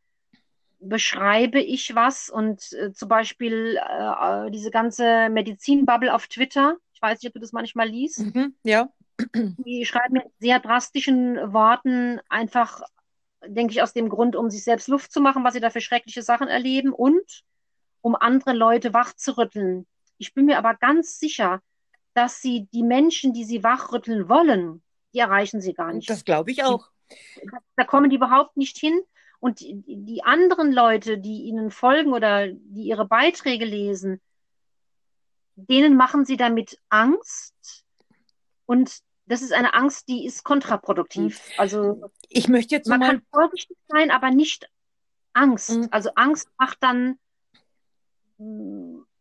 beschreibe 0.81 1.61
ich 1.61 1.95
was 1.95 2.31
und 2.31 2.73
äh, 2.73 2.93
zum 2.93 3.09
Beispiel 3.09 3.77
äh, 3.77 4.47
äh, 4.47 4.51
diese 4.51 4.71
ganze 4.71 5.29
Medizinbubble 5.29 6.13
auf 6.13 6.27
Twitter. 6.27 6.77
Ich 6.93 7.03
weiß 7.03 7.21
nicht, 7.21 7.29
ob 7.29 7.35
du 7.35 7.41
das 7.41 7.53
manchmal 7.53 7.89
liest. 7.89 8.21
mhm, 8.21 8.55
ja, 8.65 8.89
die 9.35 9.85
schreiben 9.85 10.15
mit 10.15 10.25
sehr 10.39 10.61
drastischen 10.61 11.37
Worten 11.53 12.21
einfach, 12.29 12.83
denke 13.47 13.73
ich, 13.73 13.83
aus 13.83 13.93
dem 13.93 14.09
Grund, 14.09 14.37
um 14.37 14.51
sich 14.51 14.65
selbst 14.65 14.89
Luft 14.89 15.13
zu 15.13 15.21
machen, 15.21 15.45
was 15.45 15.55
sie 15.55 15.61
da 15.61 15.71
für 15.71 15.81
schreckliche 15.81 16.23
Sachen 16.23 16.49
erleben 16.49 16.93
und 16.93 17.43
um 18.01 18.17
andere 18.17 18.53
Leute 18.53 18.95
wachzurütteln. 18.95 19.87
Ich 20.19 20.35
bin 20.35 20.47
mir 20.47 20.59
aber 20.59 20.75
ganz 20.75 21.19
sicher, 21.19 21.61
dass 22.15 22.41
sie 22.41 22.69
die 22.73 22.83
Menschen, 22.83 23.33
die 23.33 23.45
sie 23.45 23.63
wachrütteln 23.63 24.29
wollen, 24.29 24.83
die 25.15 25.19
erreichen 25.19 25.61
sie 25.61 25.75
gar 25.75 25.93
nicht. 25.93 26.09
Das 26.09 26.25
glaube 26.25 26.51
ich 26.51 26.65
auch. 26.65 26.89
Da 27.77 27.85
kommen 27.85 28.11
die 28.11 28.17
überhaupt 28.17 28.57
nicht 28.57 28.79
hin. 28.79 29.01
Und 29.41 29.61
die, 29.61 29.83
die 29.87 30.23
anderen 30.23 30.71
Leute, 30.71 31.19
die 31.19 31.43
ihnen 31.45 31.71
folgen 31.71 32.13
oder 32.13 32.49
die 32.49 32.85
ihre 32.85 33.07
Beiträge 33.07 33.65
lesen, 33.65 34.21
denen 35.57 35.97
machen 35.97 36.25
sie 36.25 36.37
damit 36.37 36.79
Angst. 36.91 37.85
Und 38.67 39.01
das 39.27 39.43
ist 39.43 39.53
eine 39.53 39.75
Angst, 39.75 40.09
die 40.09 40.27
ist 40.27 40.45
kontraproduktiv. 40.45 41.41
Also 41.57 42.11
ich 42.29 42.49
möchte 42.49 42.75
jetzt 42.75 42.89
man 42.89 43.01
kann 43.01 43.23
vorsichtig 43.33 43.77
sein, 43.89 44.11
aber 44.11 44.31
nicht 44.31 44.69
Angst. 45.33 45.71
Mhm. 45.71 45.89
Also 45.91 46.11
Angst 46.17 46.49
macht 46.59 46.79
dann 46.81 47.19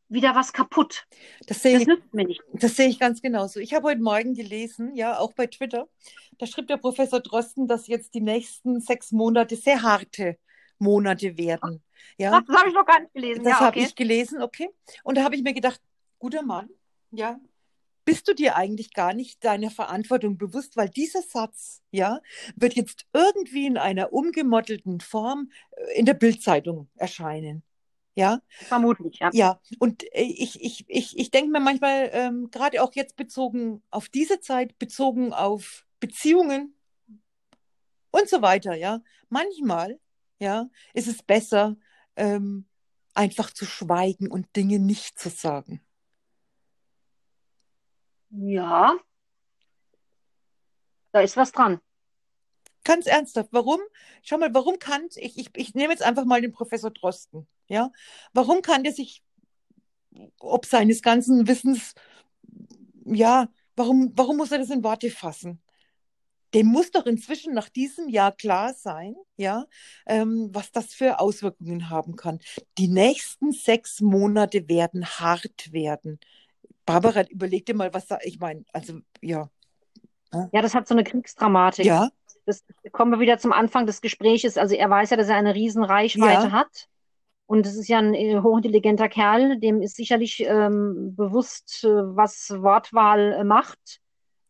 wieder 0.09 0.35
was 0.35 0.51
kaputt. 0.53 1.05
Das 1.47 1.61
sehe 1.61 1.73
Das 1.73 1.81
ich, 1.83 1.87
nützt 1.87 2.13
mir 2.13 2.25
nicht. 2.25 2.41
das 2.53 2.75
sehe 2.75 2.87
ich 2.89 2.99
ganz 2.99 3.21
genauso. 3.21 3.59
Ich 3.59 3.73
habe 3.73 3.87
heute 3.87 4.01
Morgen 4.01 4.33
gelesen, 4.33 4.95
ja, 4.95 5.17
auch 5.19 5.33
bei 5.33 5.47
Twitter, 5.47 5.87
da 6.37 6.45
schrieb 6.45 6.67
der 6.67 6.77
Professor 6.77 7.19
Drosten, 7.19 7.67
dass 7.67 7.87
jetzt 7.87 8.13
die 8.13 8.21
nächsten 8.21 8.81
sechs 8.81 9.11
Monate 9.11 9.55
sehr 9.55 9.81
harte 9.83 10.37
Monate 10.79 11.37
werden. 11.37 11.83
Ja, 12.17 12.41
Das 12.41 12.57
habe 12.57 12.69
ich 12.69 12.75
noch 12.75 12.85
gar 12.85 12.99
nicht 13.01 13.13
gelesen. 13.13 13.43
das 13.43 13.53
ja, 13.53 13.59
habe 13.59 13.77
okay. 13.77 13.87
ich 13.87 13.95
gelesen, 13.95 14.41
okay. 14.41 14.69
Und 15.03 15.17
da 15.17 15.23
habe 15.23 15.35
ich 15.35 15.43
mir 15.43 15.53
gedacht, 15.53 15.81
guter 16.17 16.41
Mann, 16.41 16.69
ja, 17.11 17.39
bist 18.05 18.27
du 18.27 18.33
dir 18.33 18.55
eigentlich 18.55 18.93
gar 18.93 19.13
nicht 19.13 19.43
deiner 19.45 19.69
Verantwortung 19.69 20.37
bewusst, 20.37 20.75
weil 20.77 20.89
dieser 20.89 21.21
Satz, 21.21 21.83
ja, 21.91 22.21
wird 22.55 22.73
jetzt 22.73 23.05
irgendwie 23.13 23.67
in 23.67 23.77
einer 23.77 24.13
umgemottelten 24.13 24.99
Form 24.99 25.51
äh, 25.71 25.99
in 25.99 26.05
der 26.05 26.15
Bildzeitung 26.15 26.89
erscheinen. 26.95 27.61
Ja, 28.15 28.41
Vermutlich, 28.49 29.19
ja. 29.19 29.29
ja, 29.31 29.61
und 29.79 30.03
äh, 30.13 30.23
ich, 30.23 30.61
ich, 30.61 30.85
ich, 30.89 31.17
ich 31.17 31.31
denke 31.31 31.51
mir 31.51 31.59
manchmal, 31.59 32.09
ähm, 32.11 32.49
gerade 32.51 32.83
auch 32.83 32.93
jetzt 32.93 33.15
bezogen 33.15 33.81
auf 33.91 34.09
diese 34.09 34.39
Zeit, 34.41 34.77
bezogen 34.77 35.31
auf 35.31 35.85
Beziehungen 35.99 36.75
und 38.11 38.27
so 38.27 38.41
weiter, 38.41 38.75
ja, 38.75 39.01
manchmal, 39.29 39.99
ja, 40.39 40.67
ist 40.93 41.07
es 41.07 41.23
besser, 41.23 41.77
ähm, 42.15 42.65
einfach 43.13 43.51
zu 43.51 43.65
schweigen 43.65 44.29
und 44.29 44.55
Dinge 44.55 44.79
nicht 44.79 45.19
zu 45.19 45.29
sagen. 45.29 45.81
Ja, 48.31 48.97
da 51.11 51.21
ist 51.21 51.37
was 51.37 51.51
dran. 51.51 51.79
Ganz 52.83 53.05
ernsthaft, 53.07 53.49
warum? 53.51 53.79
Schau 54.23 54.37
mal, 54.37 54.53
warum 54.53 54.79
kann, 54.79 55.07
ich, 55.15 55.37
ich, 55.37 55.49
ich 55.55 55.75
nehme 55.75 55.91
jetzt 55.93 56.03
einfach 56.03 56.25
mal 56.25 56.41
den 56.41 56.51
Professor 56.51 56.91
Drosten, 56.91 57.47
ja, 57.67 57.91
warum 58.33 58.61
kann 58.61 58.83
der 58.83 58.93
sich, 58.93 59.23
ob 60.39 60.65
seines 60.65 61.01
ganzen 61.01 61.47
Wissens, 61.47 61.93
ja, 63.05 63.49
warum, 63.75 64.11
warum 64.15 64.37
muss 64.37 64.51
er 64.51 64.59
das 64.59 64.69
in 64.69 64.83
Worte 64.83 65.09
fassen? 65.09 65.61
Dem 66.53 66.65
muss 66.65 66.89
doch 66.89 67.05
inzwischen 67.05 67.53
nach 67.53 67.69
diesem 67.69 68.09
Jahr 68.09 68.31
klar 68.31 68.73
sein, 68.73 69.15
ja, 69.37 69.65
ähm, 70.07 70.49
was 70.51 70.71
das 70.71 70.95
für 70.95 71.19
Auswirkungen 71.19 71.91
haben 71.91 72.15
kann. 72.15 72.39
Die 72.79 72.87
nächsten 72.87 73.51
sechs 73.51 74.01
Monate 74.01 74.67
werden 74.67 75.05
hart 75.05 75.71
werden. 75.71 76.19
Barbara, 76.85 77.23
überleg 77.29 77.67
dir 77.67 77.75
mal, 77.75 77.93
was 77.93 78.07
da, 78.07 78.17
ich 78.23 78.39
meine, 78.39 78.65
also, 78.73 78.99
ja, 79.21 79.47
Ja, 80.51 80.61
das 80.61 80.73
hat 80.73 80.87
so 80.87 80.95
eine 80.95 81.03
Kriegsdramatik. 81.03 81.85
ja, 81.85 82.09
Das 82.49 82.63
kommen 82.91 83.11
wir 83.11 83.19
wieder 83.19 83.37
zum 83.37 83.53
Anfang 83.53 83.85
des 83.85 84.01
Gespräches. 84.01 84.57
Also 84.57 84.73
er 84.73 84.89
weiß 84.89 85.11
ja, 85.11 85.17
dass 85.17 85.29
er 85.29 85.35
eine 85.35 85.53
riesen 85.53 85.83
Reichweite 85.83 86.47
Ja. 86.47 86.51
hat. 86.51 86.87
Und 87.45 87.65
es 87.67 87.75
ist 87.75 87.87
ja 87.87 87.99
ein 87.99 88.15
äh, 88.15 88.41
hochintelligenter 88.41 89.07
Kerl, 89.07 89.59
dem 89.59 89.81
ist 89.83 89.95
sicherlich 89.95 90.39
ähm, 90.41 91.15
bewusst, 91.15 91.83
äh, 91.83 91.87
was 91.87 92.49
Wortwahl 92.57 93.33
äh, 93.33 93.43
macht. 93.43 94.01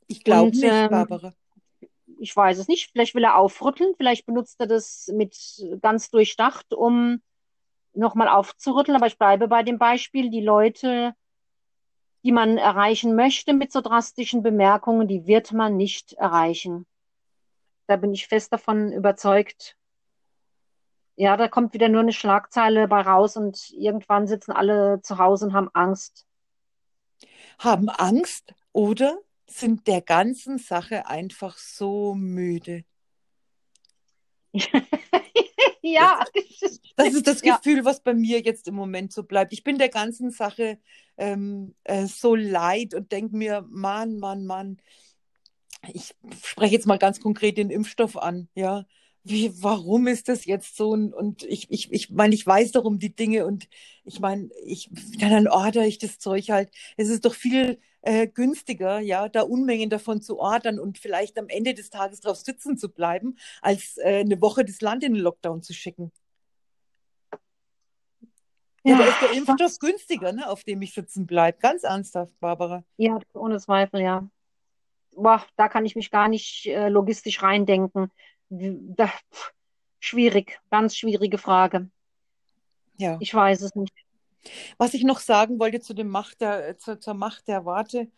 ich 0.07 0.23
glaube 0.23 0.51
nicht, 0.51 0.63
ähm, 0.63 0.89
Barbara. 0.89 1.33
Ich 2.19 2.35
weiß 2.35 2.57
es 2.57 2.67
nicht. 2.69 2.89
Vielleicht 2.91 3.15
will 3.15 3.23
er 3.25 3.37
aufrütteln, 3.37 3.93
vielleicht 3.97 4.25
benutzt 4.25 4.59
er 4.59 4.67
das 4.67 5.09
mit 5.13 5.35
ganz 5.81 6.09
durchdacht, 6.09 6.73
um 6.73 7.21
nochmal 7.93 8.29
aufzurütteln. 8.29 8.95
Aber 8.95 9.07
ich 9.07 9.17
bleibe 9.17 9.49
bei 9.49 9.63
dem 9.63 9.77
Beispiel, 9.77 10.29
die 10.29 10.41
Leute, 10.41 11.13
die 12.23 12.31
man 12.31 12.57
erreichen 12.57 13.15
möchte 13.15 13.53
mit 13.53 13.73
so 13.73 13.81
drastischen 13.81 14.41
Bemerkungen, 14.41 15.07
die 15.07 15.25
wird 15.27 15.51
man 15.51 15.75
nicht 15.77 16.13
erreichen. 16.13 16.85
Da 17.89 17.95
bin 17.95 18.13
ich 18.13 18.27
fest 18.27 18.53
davon 18.53 18.91
überzeugt. 18.91 19.75
Ja, 21.15 21.35
da 21.37 21.47
kommt 21.47 21.73
wieder 21.73 21.89
nur 21.89 22.01
eine 22.01 22.13
Schlagzeile 22.13 22.87
bei 22.87 23.01
raus 23.01 23.35
und 23.35 23.71
irgendwann 23.71 24.27
sitzen 24.27 24.51
alle 24.51 25.01
zu 25.01 25.17
Hause 25.17 25.47
und 25.47 25.53
haben 25.53 25.69
Angst. 25.73 26.27
haben 27.57 27.89
Angst 27.89 28.53
oder 28.73 29.17
sind 29.47 29.87
der 29.87 30.01
ganzen 30.01 30.59
Sache 30.59 31.07
einfach 31.07 31.57
so 31.57 32.13
müde. 32.13 32.83
Ja, 35.81 36.23
Das 36.95 37.13
ist 37.13 37.25
das 37.25 37.41
Ja. 37.41 37.57
Gefühl, 37.57 37.85
was 37.85 38.01
bei 38.01 38.13
mir 38.13 38.41
jetzt 38.41 38.67
im 38.67 38.75
Moment 38.75 39.11
so 39.11 39.23
bleibt. 39.23 39.51
Ich 39.53 39.63
bin 39.63 39.79
der 39.79 39.89
ganzen 39.89 40.29
Sache 40.29 40.77
ähm, 41.17 41.73
äh, 41.85 42.05
so 42.05 42.35
leid 42.35 42.93
und 42.93 43.11
denke 43.11 43.35
mir, 43.35 43.65
Mann, 43.67 44.19
Mann, 44.19 44.45
Mann, 44.45 44.77
ich 45.87 46.15
spreche 46.43 46.73
jetzt 46.73 46.87
mal 46.87 46.97
ganz 46.97 47.19
konkret 47.19 47.57
den 47.57 47.69
Impfstoff 47.69 48.17
an, 48.17 48.49
ja. 48.55 48.85
Wie, 49.23 49.51
warum 49.61 50.07
ist 50.07 50.29
das 50.29 50.45
jetzt 50.45 50.77
so? 50.77 50.91
Und, 50.91 51.13
und 51.13 51.43
ich, 51.43 51.69
ich, 51.69 51.91
ich 51.91 52.09
meine, 52.09 52.33
ich 52.33 52.47
weiß 52.47 52.71
doch 52.71 52.85
um 52.85 52.99
die 52.99 53.13
Dinge 53.13 53.45
und 53.45 53.67
ich 54.05 54.19
meine, 54.21 54.49
ich, 54.63 54.89
dann 55.19 55.47
ordere 55.47 55.85
ich 55.85 55.97
das 55.97 56.19
Zeug 56.19 56.49
halt. 56.49 56.71
Es 56.95 57.09
ist 57.09 57.25
doch 57.25 57.33
viel 57.33 57.79
äh, 58.01 58.27
günstiger, 58.27 58.99
ja, 58.99 59.27
da 59.27 59.41
Unmengen 59.41 59.89
davon 59.89 60.21
zu 60.21 60.39
ordern 60.39 60.79
und 60.79 60.97
vielleicht 60.97 61.37
am 61.37 61.49
Ende 61.49 61.73
des 61.73 61.89
Tages 61.89 62.21
drauf 62.21 62.37
sitzen 62.37 62.77
zu 62.77 62.89
bleiben, 62.89 63.37
als 63.61 63.97
äh, 63.97 64.21
eine 64.21 64.41
Woche 64.41 64.63
das 64.63 64.79
Land 64.81 65.03
in 65.03 65.13
den 65.13 65.21
Lockdown 65.21 65.61
zu 65.61 65.73
schicken. 65.73 66.11
Ja, 68.83 68.97
da 68.97 69.05
ist 69.05 69.21
der 69.21 69.31
Impfstoff 69.33 69.79
günstiger, 69.79 70.31
ne, 70.31 70.49
auf 70.49 70.63
dem 70.63 70.81
ich 70.81 70.93
sitzen 70.93 71.27
bleibe. 71.27 71.59
Ganz 71.59 71.83
ernsthaft, 71.83 72.39
Barbara. 72.39 72.85
Ja, 72.95 73.19
ohne 73.33 73.59
Zweifel, 73.59 74.01
ja. 74.01 74.29
Boah, 75.11 75.45
da 75.55 75.67
kann 75.67 75.85
ich 75.85 75.95
mich 75.95 76.11
gar 76.11 76.27
nicht 76.27 76.65
äh, 76.67 76.89
logistisch 76.89 77.41
reindenken. 77.41 78.11
Da, 78.49 79.07
pff, 79.31 79.53
schwierig, 79.99 80.59
ganz 80.69 80.95
schwierige 80.95 81.37
Frage. 81.37 81.89
Ja. 82.97 83.17
Ich 83.19 83.33
weiß 83.33 83.61
es 83.61 83.75
nicht. 83.75 83.93
Was 84.77 84.93
ich 84.93 85.03
noch 85.03 85.19
sagen 85.19 85.59
wollte 85.59 85.81
zu 85.81 85.93
dem 85.93 86.09
Macht 86.09 86.41
der, 86.41 86.77
zur, 86.77 86.99
zur 86.99 87.13
Macht 87.13 87.47
der 87.47 87.65
Worte. 87.65 88.09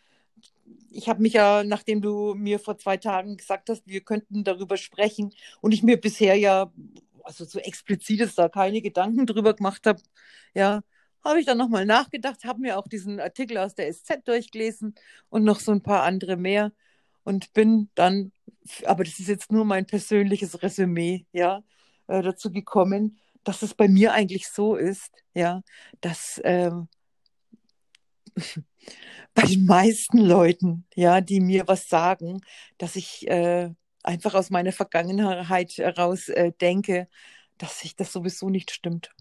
Ich 0.92 1.10
habe 1.10 1.22
mich 1.22 1.34
ja, 1.34 1.64
nachdem 1.64 2.02
du 2.02 2.34
mir 2.36 2.60
vor 2.60 2.78
zwei 2.78 2.98
Tagen 2.98 3.38
gesagt 3.38 3.70
hast, 3.70 3.88
wir 3.88 4.02
könnten 4.02 4.44
darüber 4.44 4.78
sprechen 4.78 5.34
und 5.62 5.74
ich 5.74 5.84
mir 5.84 6.00
bisher 6.00 6.36
ja, 6.36 6.72
also 7.24 7.46
so 7.46 7.60
explizit 7.60 8.22
ist 8.22 8.38
da 8.38 8.50
keine 8.50 8.82
Gedanken 8.82 9.26
drüber 9.26 9.54
gemacht 9.54 9.86
habe, 9.86 10.02
ja, 10.54 10.82
habe 11.24 11.40
ich 11.40 11.46
dann 11.46 11.58
nochmal 11.58 11.86
nachgedacht, 11.86 12.44
habe 12.46 12.62
mir 12.62 12.78
auch 12.78 12.88
diesen 12.88 13.20
Artikel 13.20 13.58
aus 13.58 13.76
der 13.76 13.92
SZ 13.94 14.26
durchgelesen 14.26 14.96
und 15.30 15.44
noch 15.44 15.60
so 15.60 15.72
ein 15.72 15.82
paar 15.82 16.04
andere 16.04 16.38
mehr 16.38 16.72
und 17.24 17.54
bin 17.54 17.90
dann, 17.96 18.32
aber 18.86 19.04
das 19.04 19.20
ist 19.20 19.28
jetzt 19.28 19.52
nur 19.52 19.66
mein 19.66 19.86
persönliches 19.86 20.62
Resümee, 20.64 21.26
ja, 21.32 21.64
äh, 22.08 22.22
dazu 22.22 22.52
gekommen, 22.52 23.20
dass 23.44 23.62
es 23.62 23.74
bei 23.74 23.88
mir 23.88 24.14
eigentlich 24.14 24.48
so 24.48 24.76
ist, 24.76 25.12
ja, 25.34 25.62
dass 26.02 26.42
ähm, 26.44 26.88
bei 29.34 29.44
den 29.44 29.66
meisten 29.66 30.18
Leuten, 30.18 30.86
ja, 30.96 31.22
die 31.22 31.40
mir 31.40 31.68
was 31.68 31.88
sagen, 31.90 32.42
dass 32.78 32.96
ich 32.96 33.28
äh, 33.28 33.70
einfach 34.04 34.34
aus 34.34 34.50
meiner 34.50 34.72
Vergangenheit 34.72 35.78
heraus 35.78 36.30
äh, 36.30 36.52
denke, 36.60 37.08
dass 37.58 37.80
sich 37.80 37.96
das 37.96 38.12
sowieso 38.12 38.50
nicht 38.50 38.72
stimmt. 38.72 39.12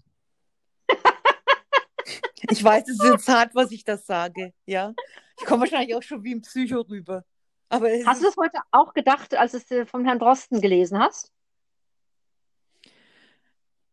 Ich 2.49 2.63
weiß, 2.63 2.87
es 2.87 2.99
ist 2.99 3.03
jetzt 3.03 3.27
hart, 3.27 3.55
was 3.55 3.71
ich 3.71 3.83
das 3.83 4.05
sage, 4.05 4.53
ja. 4.65 4.93
Ich 5.39 5.45
komme 5.45 5.61
wahrscheinlich 5.61 5.95
auch 5.95 6.03
schon 6.03 6.23
wie 6.23 6.35
ein 6.35 6.41
Psycho 6.41 6.81
rüber. 6.81 7.23
Aber 7.69 7.87
Hast 8.05 8.21
du 8.21 8.25
das 8.25 8.37
heute 8.37 8.59
auch 8.71 8.93
gedacht, 8.93 9.35
als 9.35 9.51
du 9.51 9.57
es 9.57 9.71
äh, 9.71 9.85
von 9.85 10.05
Herrn 10.05 10.19
Drosten 10.19 10.61
gelesen 10.61 10.99
hast? 10.99 11.31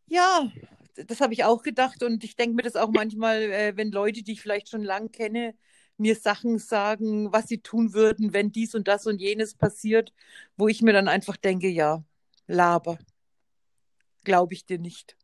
ja, 0.08 0.50
das 1.06 1.20
habe 1.20 1.32
ich 1.32 1.44
auch 1.44 1.62
gedacht 1.62 2.02
und 2.02 2.24
ich 2.24 2.36
denke 2.36 2.56
mir 2.56 2.62
das 2.62 2.76
auch 2.76 2.90
manchmal, 2.90 3.42
äh, 3.42 3.76
wenn 3.76 3.90
Leute, 3.92 4.22
die 4.22 4.32
ich 4.32 4.40
vielleicht 4.40 4.68
schon 4.68 4.82
lang 4.82 5.12
kenne, 5.12 5.54
mir 5.96 6.14
Sachen 6.16 6.58
sagen, 6.58 7.32
was 7.32 7.48
sie 7.48 7.58
tun 7.60 7.92
würden, 7.92 8.32
wenn 8.32 8.52
dies 8.52 8.74
und 8.74 8.88
das 8.88 9.06
und 9.06 9.20
jenes 9.20 9.54
passiert, 9.54 10.12
wo 10.56 10.68
ich 10.68 10.82
mir 10.82 10.92
dann 10.92 11.08
einfach 11.08 11.36
denke, 11.36 11.68
ja, 11.68 12.04
laber, 12.46 12.98
glaube 14.24 14.54
ich 14.54 14.64
dir 14.64 14.78
nicht. 14.78 15.16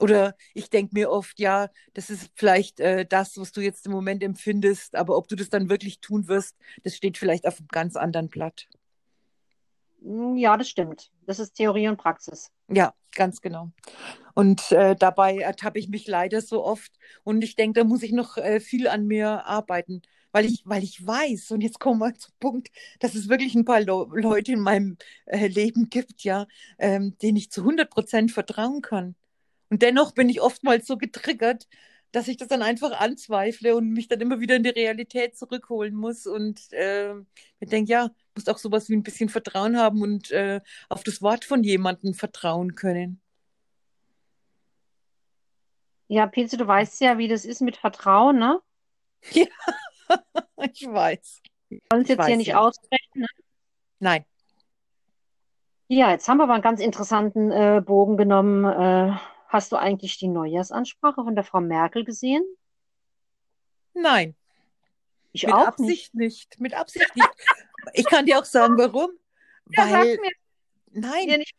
Oder 0.00 0.34
ich 0.54 0.70
denke 0.70 0.94
mir 0.94 1.10
oft, 1.10 1.38
ja, 1.38 1.68
das 1.92 2.10
ist 2.10 2.30
vielleicht 2.34 2.80
äh, 2.80 3.06
das, 3.06 3.38
was 3.38 3.52
du 3.52 3.60
jetzt 3.60 3.86
im 3.86 3.92
Moment 3.92 4.22
empfindest, 4.22 4.96
aber 4.96 5.16
ob 5.16 5.28
du 5.28 5.36
das 5.36 5.50
dann 5.50 5.68
wirklich 5.68 6.00
tun 6.00 6.28
wirst, 6.28 6.56
das 6.82 6.96
steht 6.96 7.18
vielleicht 7.18 7.46
auf 7.46 7.58
einem 7.58 7.68
ganz 7.68 7.96
anderen 7.96 8.28
Blatt. 8.28 8.68
Hm, 10.02 10.36
ja, 10.36 10.56
das 10.56 10.68
stimmt. 10.68 11.10
Das 11.26 11.38
ist 11.38 11.54
Theorie 11.54 11.88
und 11.88 11.96
Praxis. 11.96 12.50
Ja, 12.68 12.92
ganz 13.14 13.40
genau. 13.40 13.70
Und 14.34 14.72
äh, 14.72 14.96
dabei 14.96 15.38
ertappe 15.38 15.78
ich 15.78 15.88
mich 15.88 16.06
leider 16.06 16.40
so 16.40 16.64
oft. 16.64 16.92
Und 17.22 17.42
ich 17.42 17.56
denke, 17.56 17.80
da 17.80 17.84
muss 17.84 18.02
ich 18.02 18.12
noch 18.12 18.36
äh, 18.36 18.60
viel 18.60 18.88
an 18.88 19.06
mir 19.06 19.46
arbeiten, 19.46 20.02
weil 20.32 20.46
ich, 20.46 20.62
weil 20.66 20.82
ich 20.82 21.06
weiß, 21.06 21.52
und 21.52 21.60
jetzt 21.60 21.78
kommen 21.78 22.00
wir 22.00 22.14
zum 22.14 22.34
Punkt, 22.40 22.70
dass 22.98 23.14
es 23.14 23.28
wirklich 23.28 23.54
ein 23.54 23.64
paar 23.64 23.80
Le 23.80 24.06
Leute 24.10 24.52
in 24.52 24.60
meinem 24.60 24.98
äh, 25.26 25.46
Leben 25.46 25.88
gibt, 25.88 26.24
ja, 26.24 26.46
ähm, 26.78 27.16
denen 27.22 27.36
ich 27.36 27.50
zu 27.50 27.62
100 27.62 27.88
Prozent 27.88 28.32
vertrauen 28.32 28.82
kann. 28.82 29.14
Und 29.74 29.82
dennoch 29.82 30.12
bin 30.12 30.28
ich 30.28 30.40
oftmals 30.40 30.86
so 30.86 30.96
getriggert, 30.96 31.66
dass 32.12 32.28
ich 32.28 32.36
das 32.36 32.46
dann 32.46 32.62
einfach 32.62 32.92
anzweifle 32.92 33.74
und 33.74 33.90
mich 33.90 34.06
dann 34.06 34.20
immer 34.20 34.38
wieder 34.38 34.54
in 34.54 34.62
die 34.62 34.68
Realität 34.68 35.36
zurückholen 35.36 35.96
muss 35.96 36.28
und 36.28 36.60
äh, 36.70 37.12
mir 37.12 37.66
denke, 37.66 37.90
ja, 37.90 38.10
muss 38.36 38.46
auch 38.46 38.58
sowas 38.58 38.88
wie 38.88 38.94
ein 38.94 39.02
bisschen 39.02 39.28
Vertrauen 39.28 39.76
haben 39.76 40.00
und 40.00 40.30
äh, 40.30 40.60
auf 40.88 41.02
das 41.02 41.22
Wort 41.22 41.44
von 41.44 41.64
jemandem 41.64 42.14
vertrauen 42.14 42.76
können. 42.76 43.20
Ja, 46.06 46.28
Pilze, 46.28 46.56
du 46.56 46.68
weißt 46.68 47.00
ja, 47.00 47.18
wie 47.18 47.26
das 47.26 47.44
ist 47.44 47.60
mit 47.60 47.76
Vertrauen, 47.76 48.38
ne? 48.38 48.60
Ja, 49.32 49.46
ich 50.72 50.86
weiß. 50.86 51.42
Wir 51.68 51.80
wollen 51.90 52.02
es 52.02 52.08
jetzt 52.10 52.26
hier 52.26 52.36
nicht 52.36 52.46
ja. 52.46 52.60
aussprechen, 52.60 53.22
ne? 53.22 53.26
Nein. 53.98 54.24
Ja, 55.88 56.12
jetzt 56.12 56.28
haben 56.28 56.36
wir 56.36 56.44
aber 56.44 56.54
einen 56.54 56.62
ganz 56.62 56.80
interessanten 56.80 57.50
äh, 57.50 57.82
Bogen 57.84 58.16
genommen. 58.16 59.18
Hast 59.48 59.72
du 59.72 59.76
eigentlich 59.76 60.18
die 60.18 60.28
Neujahrsansprache 60.28 61.22
von 61.22 61.34
der 61.34 61.44
Frau 61.44 61.60
Merkel 61.60 62.04
gesehen? 62.04 62.44
Nein. 63.94 64.34
Ich 65.32 65.44
Mit 65.44 65.54
auch 65.54 65.66
Absicht 65.66 66.14
nicht. 66.14 66.58
Mit 66.60 66.74
Absicht 66.74 67.14
nicht. 67.14 67.28
Ich 67.92 68.06
kann 68.06 68.26
dir 68.26 68.38
auch 68.38 68.44
sagen, 68.44 68.76
warum. 68.78 69.10
Ja, 69.70 69.90
Weil, 69.90 70.18
mir. 70.18 70.30
nein, 70.92 71.28
Ja, 71.28 71.36
nicht. 71.38 71.54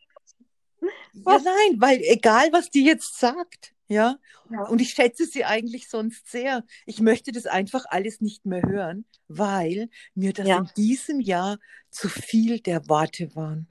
ja, 0.81 1.39
nein, 1.39 1.79
weil 1.81 1.99
egal, 2.03 2.51
was 2.51 2.69
die 2.69 2.85
jetzt 2.85 3.17
sagt, 3.19 3.73
ja, 3.87 4.17
Ja. 4.49 4.63
und 4.63 4.81
ich 4.81 4.91
schätze 4.91 5.25
sie 5.25 5.45
eigentlich 5.45 5.89
sonst 5.89 6.29
sehr, 6.29 6.63
ich 6.85 6.99
möchte 6.99 7.31
das 7.31 7.45
einfach 7.45 7.85
alles 7.87 8.21
nicht 8.21 8.45
mehr 8.45 8.61
hören, 8.63 9.05
weil 9.27 9.89
mir 10.13 10.33
das 10.33 10.47
Ja. 10.47 10.57
in 10.59 10.69
diesem 10.77 11.19
Jahr 11.19 11.57
zu 11.89 12.09
viel 12.09 12.59
der 12.59 12.87
Worte 12.89 13.35
waren. 13.35 13.67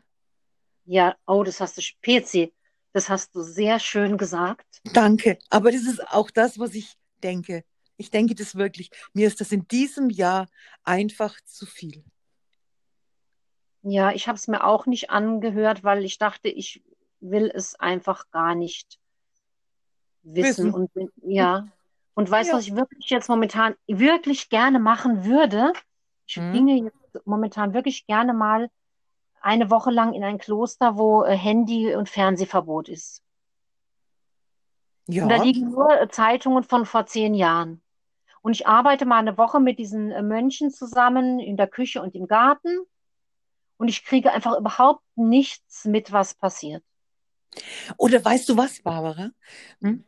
Ja, 0.85 1.16
oh, 1.27 1.42
das 1.44 1.61
hast 1.61 1.79
du, 1.79 1.83
PC, 2.03 2.53
das 2.94 3.11
hast 3.11 3.35
du 3.35 3.42
sehr 3.42 3.78
schön 3.80 4.16
gesagt. 4.16 4.80
Danke, 4.92 5.38
aber 5.50 5.70
das 5.72 5.83
ist 5.83 6.09
auch 6.09 6.30
das, 6.30 6.59
was 6.59 6.74
ich 6.74 6.94
denke. 7.22 7.64
Ich 7.96 8.11
denke 8.11 8.35
das 8.35 8.54
wirklich. 8.54 8.90
Mir 9.12 9.26
ist 9.26 9.40
das 9.40 9.52
in 9.52 9.66
diesem 9.68 10.11
Jahr 10.11 10.46
einfach 10.85 11.38
zu 11.44 11.66
viel. 11.66 12.04
Ja, 13.83 14.12
ich 14.12 14.28
habe 14.28 14.37
es 14.37 14.48
mir 14.48 14.64
auch 14.64 14.87
nicht 14.87 15.11
angehört, 15.11 15.85
weil 15.85 16.04
ich 16.04 16.18
dachte, 16.18 16.48
ich 16.48 16.83
will 17.20 17.50
es 17.54 17.74
einfach 17.74 18.30
gar 18.30 18.54
nicht 18.54 18.98
wissen. 20.22 20.72
Wissen. 20.72 20.74
Und 20.74 20.90
ja, 21.22 21.68
und 22.14 22.30
weißt 22.30 22.48
du, 22.48 22.52
Ja. 22.52 22.59
was 22.59 22.66
ich 22.66 22.76
wirklich 22.76 23.11
jetzt 23.11 23.28
momentan 23.28 23.74
wirklich 23.87 24.48
gerne 24.48 24.78
machen 24.78 25.24
würde? 25.24 25.72
Ich 26.26 26.37
Hm? 26.37 26.52
ginge 26.52 26.76
jetzt 26.85 27.26
momentan 27.26 27.74
wirklich 27.74 28.07
gerne 28.07 28.33
mal 28.33 28.70
eine 29.44 29.70
Woche 29.70 29.90
lang 29.90 30.14
in 30.14 30.24
ein 30.24 30.38
Kloster, 30.38 30.96
wo 30.98 31.24
äh, 31.24 31.37
Handy- 31.37 31.94
und 31.94 32.09
Fernsehverbot 32.09 32.88
ist. 32.88 33.22
Und 35.20 35.28
da 35.30 35.37
Ja, 35.37 35.42
liegen 35.42 35.70
nur 35.70 35.90
äh, 36.00 36.09
Zeitungen 36.09 36.62
von 36.64 36.87
vor 36.87 37.07
zehn 37.07 37.35
Jahren. 37.35 37.83
Und 38.42 38.52
ich 38.52 38.66
arbeite 38.66 39.07
mal 39.07 39.18
eine 39.18 39.38
Woche 39.38 39.61
mit 39.61 39.78
diesen 39.78 40.11
äh, 40.12 40.22
Mönchen 40.22 40.70
zusammen 40.70 41.40
in 41.40 41.57
der 41.57 41.68
Küche 41.68 42.02
und 42.02 42.14
im 42.14 42.26
Garten. 42.28 42.78
Und 43.78 43.88
ich 43.88 44.04
kriege 44.04 44.33
einfach 44.33 44.57
überhaupt 44.59 45.02
nichts 45.16 45.85
mit, 45.85 46.12
was 46.12 46.35
passiert. 46.35 46.83
oder 47.96 48.24
weißt 48.24 48.48
du 48.48 48.57
was, 48.57 48.80
Barbara? 48.80 49.30
Hm? 49.80 50.04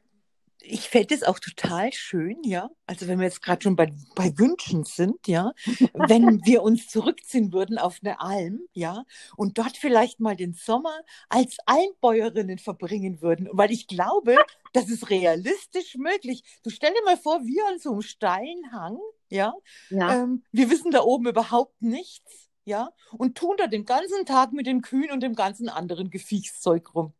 Ich 0.68 0.88
fände 0.88 1.14
es 1.14 1.22
auch 1.22 1.38
total 1.38 1.92
schön, 1.92 2.42
ja. 2.42 2.68
Also 2.86 3.06
wenn 3.06 3.18
wir 3.18 3.26
jetzt 3.26 3.42
gerade 3.42 3.62
schon 3.62 3.76
bei, 3.76 3.92
bei 4.16 4.36
Wünschen 4.36 4.84
sind, 4.84 5.28
ja, 5.28 5.52
wenn 5.92 6.40
wir 6.44 6.62
uns 6.62 6.88
zurückziehen 6.88 7.52
würden 7.52 7.78
auf 7.78 7.98
eine 8.02 8.20
Alm, 8.20 8.60
ja, 8.72 9.04
und 9.36 9.58
dort 9.58 9.76
vielleicht 9.76 10.18
mal 10.20 10.34
den 10.36 10.54
Sommer 10.54 10.98
als 11.28 11.56
Almbäuerinnen 11.66 12.58
verbringen 12.58 13.22
würden. 13.22 13.48
Weil 13.52 13.70
ich 13.70 13.86
glaube, 13.86 14.36
das 14.72 14.88
ist 14.88 15.08
realistisch 15.10 15.94
möglich. 15.96 16.42
Du 16.64 16.70
stell 16.70 16.92
dir 16.92 17.04
mal 17.04 17.16
vor, 17.16 17.42
wir 17.44 17.66
an 17.68 17.78
so 17.78 17.92
einem 17.92 18.02
steilen 18.02 18.72
Hang, 18.72 18.98
ja, 19.30 19.54
Ja, 19.90 20.22
ähm, 20.22 20.44
wir 20.52 20.70
wissen 20.70 20.90
da 20.90 21.02
oben 21.02 21.28
überhaupt 21.28 21.80
nichts, 21.80 22.48
ja, 22.64 22.90
und 23.12 23.36
tun 23.38 23.56
da 23.58 23.66
den 23.68 23.84
ganzen 23.84 24.26
Tag 24.26 24.52
mit 24.52 24.66
den 24.66 24.82
Kühen 24.82 25.12
und 25.12 25.22
dem 25.22 25.34
ganzen 25.34 25.68
anderen 25.68 26.10
Geviechszeug 26.10 26.94
rum. 26.94 27.14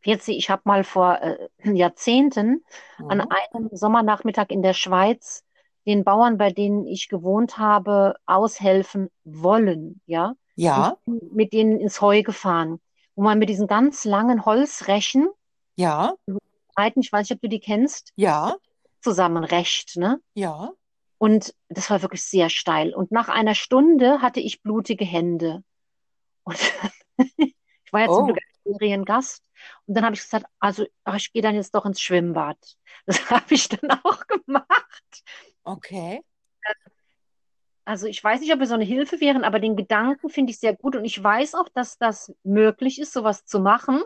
Pirzi, 0.00 0.32
ich 0.32 0.50
habe 0.50 0.62
mal 0.64 0.84
vor 0.84 1.20
äh, 1.20 1.48
Jahrzehnten 1.64 2.64
an 3.08 3.18
Mhm. 3.18 3.28
einem 3.52 3.68
Sommernachmittag 3.72 4.46
in 4.50 4.62
der 4.62 4.74
Schweiz 4.74 5.44
den 5.86 6.04
Bauern, 6.04 6.36
bei 6.38 6.50
denen 6.50 6.86
ich 6.86 7.08
gewohnt 7.08 7.58
habe, 7.58 8.14
aushelfen 8.26 9.10
wollen, 9.24 10.00
ja, 10.06 10.34
Ja, 10.56 10.96
und 11.06 11.32
mit 11.34 11.52
denen 11.52 11.80
ins 11.80 12.00
Heu 12.00 12.22
gefahren, 12.22 12.80
wo 13.14 13.22
man 13.22 13.38
mit 13.38 13.48
diesen 13.48 13.66
ganz 13.66 14.04
langen 14.04 14.44
Holzrechen, 14.44 15.28
ja, 15.76 16.14
ich 16.26 16.76
weiß 16.76 16.94
nicht, 16.96 17.32
ob 17.32 17.40
du 17.40 17.48
die 17.48 17.60
kennst, 17.60 18.12
ja, 18.16 18.56
zusammenrecht, 19.00 19.96
ne? 19.96 20.20
ja. 20.34 20.72
Und 21.18 21.54
das 21.68 21.90
war 21.90 22.02
wirklich 22.02 22.22
sehr 22.22 22.48
steil. 22.48 22.94
Und 22.94 23.10
nach 23.10 23.28
einer 23.28 23.54
Stunde 23.56 24.22
hatte 24.22 24.40
ich 24.40 24.62
blutige 24.62 25.04
Hände. 25.04 25.62
Und 26.44 26.58
ich 27.38 27.92
war 27.92 28.08
zum 28.10 28.30
Oh. 28.30 28.32
Ein 28.32 28.78
Feriengast. 28.78 29.42
Und 29.86 29.94
dann 29.94 30.04
habe 30.04 30.14
ich 30.14 30.22
gesagt, 30.22 30.46
also 30.58 30.86
ach, 31.04 31.16
ich 31.16 31.32
gehe 31.32 31.42
dann 31.42 31.54
jetzt 31.54 31.74
doch 31.74 31.86
ins 31.86 32.00
Schwimmbad. 32.00 32.58
Das 33.06 33.30
habe 33.30 33.54
ich 33.54 33.68
dann 33.68 33.90
auch 34.02 34.26
gemacht. 34.26 35.22
Okay. 35.64 36.22
Also 37.86 38.06
ich 38.06 38.22
weiß 38.22 38.40
nicht, 38.40 38.52
ob 38.52 38.58
wir 38.58 38.66
so 38.66 38.74
eine 38.74 38.84
Hilfe 38.84 39.18
wären, 39.20 39.44
aber 39.44 39.60
den 39.60 39.74
Gedanken 39.74 40.28
finde 40.28 40.50
ich 40.50 40.58
sehr 40.58 40.76
gut. 40.76 40.94
Und 40.94 41.06
ich 41.06 41.22
weiß 41.22 41.54
auch, 41.54 41.70
dass 41.70 41.96
das 41.96 42.34
möglich 42.42 43.00
ist, 43.00 43.14
sowas 43.14 43.46
zu 43.46 43.60
machen. 43.60 44.02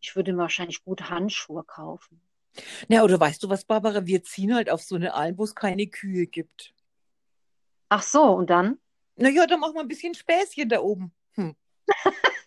Ich 0.00 0.14
würde 0.14 0.34
mir 0.34 0.40
wahrscheinlich 0.40 0.84
gute 0.84 1.08
Handschuhe 1.08 1.64
kaufen. 1.64 2.20
Na, 2.88 3.02
oder 3.02 3.18
weißt 3.18 3.42
du 3.42 3.48
was, 3.48 3.64
Barbara? 3.64 4.06
Wir 4.06 4.22
ziehen 4.22 4.54
halt 4.54 4.68
auf 4.70 4.82
so 4.82 4.96
eine 4.96 5.14
Alm, 5.14 5.38
wo 5.38 5.44
es 5.44 5.54
keine 5.54 5.86
Kühe 5.86 6.26
gibt. 6.26 6.74
Ach 7.88 8.02
so, 8.02 8.24
und 8.24 8.50
dann? 8.50 8.78
Na 9.16 9.28
ja, 9.28 9.46
dann 9.46 9.60
machen 9.60 9.74
wir 9.74 9.80
ein 9.80 9.88
bisschen 9.88 10.14
Späßchen 10.14 10.68
da 10.68 10.80
oben. 10.80 11.12
Hm. 11.32 11.56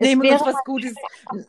Nehmen 0.00 0.22
wir 0.22 0.32
uns 0.32 0.42
was 0.42 0.64
Gutes. 0.64 0.94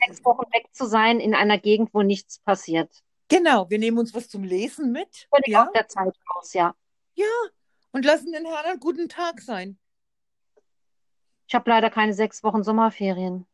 sechs 0.05 0.23
Wochen 0.23 0.51
weg 0.53 0.67
zu 0.71 0.85
sein 0.85 1.19
in 1.19 1.33
einer 1.33 1.57
Gegend, 1.57 1.93
wo 1.93 2.03
nichts 2.03 2.39
passiert. 2.39 2.91
Genau, 3.29 3.69
wir 3.69 3.79
nehmen 3.79 3.97
uns 3.97 4.13
was 4.13 4.27
zum 4.27 4.43
Lesen 4.43 4.91
mit. 4.91 5.27
Völlig 5.33 5.47
Ja, 5.47 5.65
aus 5.65 5.71
der 5.73 5.87
Zeit 5.87 6.13
raus, 6.35 6.53
ja. 6.53 6.75
und 7.93 8.05
lassen 8.05 8.31
den 8.31 8.45
Herrn 8.45 8.65
einen 8.65 8.79
guten 8.79 9.09
Tag 9.09 9.41
sein. 9.41 9.77
Ich 11.47 11.55
habe 11.55 11.69
leider 11.69 11.89
keine 11.89 12.13
sechs 12.13 12.43
Wochen 12.43 12.63
Sommerferien. 12.63 13.45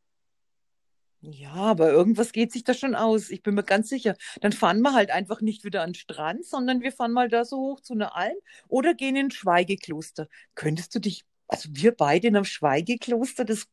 Ja, 1.21 1.53
aber 1.53 1.89
irgendwas 1.89 2.31
geht 2.31 2.51
sich 2.51 2.63
da 2.63 2.73
schon 2.75 2.93
aus. 2.93 3.31
Ich 3.31 3.41
bin 3.41 3.55
mir 3.55 3.63
ganz 3.63 3.89
sicher. 3.89 4.15
Dann 4.41 4.51
fahren 4.51 4.81
wir 4.81 4.93
halt 4.93 5.09
einfach 5.09 5.41
nicht 5.41 5.63
wieder 5.63 5.81
an 5.81 5.89
den 5.89 5.95
Strand, 5.95 6.45
sondern 6.45 6.81
wir 6.81 6.91
fahren 6.91 7.11
mal 7.11 7.27
da 7.27 7.43
so 7.43 7.57
hoch 7.57 7.79
zu 7.79 7.93
einer 7.93 8.15
Alm 8.15 8.37
oder 8.67 8.93
gehen 8.93 9.15
in 9.15 9.27
ein 9.27 9.31
Schweigekloster. 9.31 10.27
Könntest 10.53 10.93
du 10.93 10.99
dich, 10.99 11.25
also 11.47 11.69
wir 11.71 11.91
beide 11.95 12.27
in 12.27 12.35
einem 12.35 12.45
Schweigekloster, 12.45 13.45
das 13.45 13.65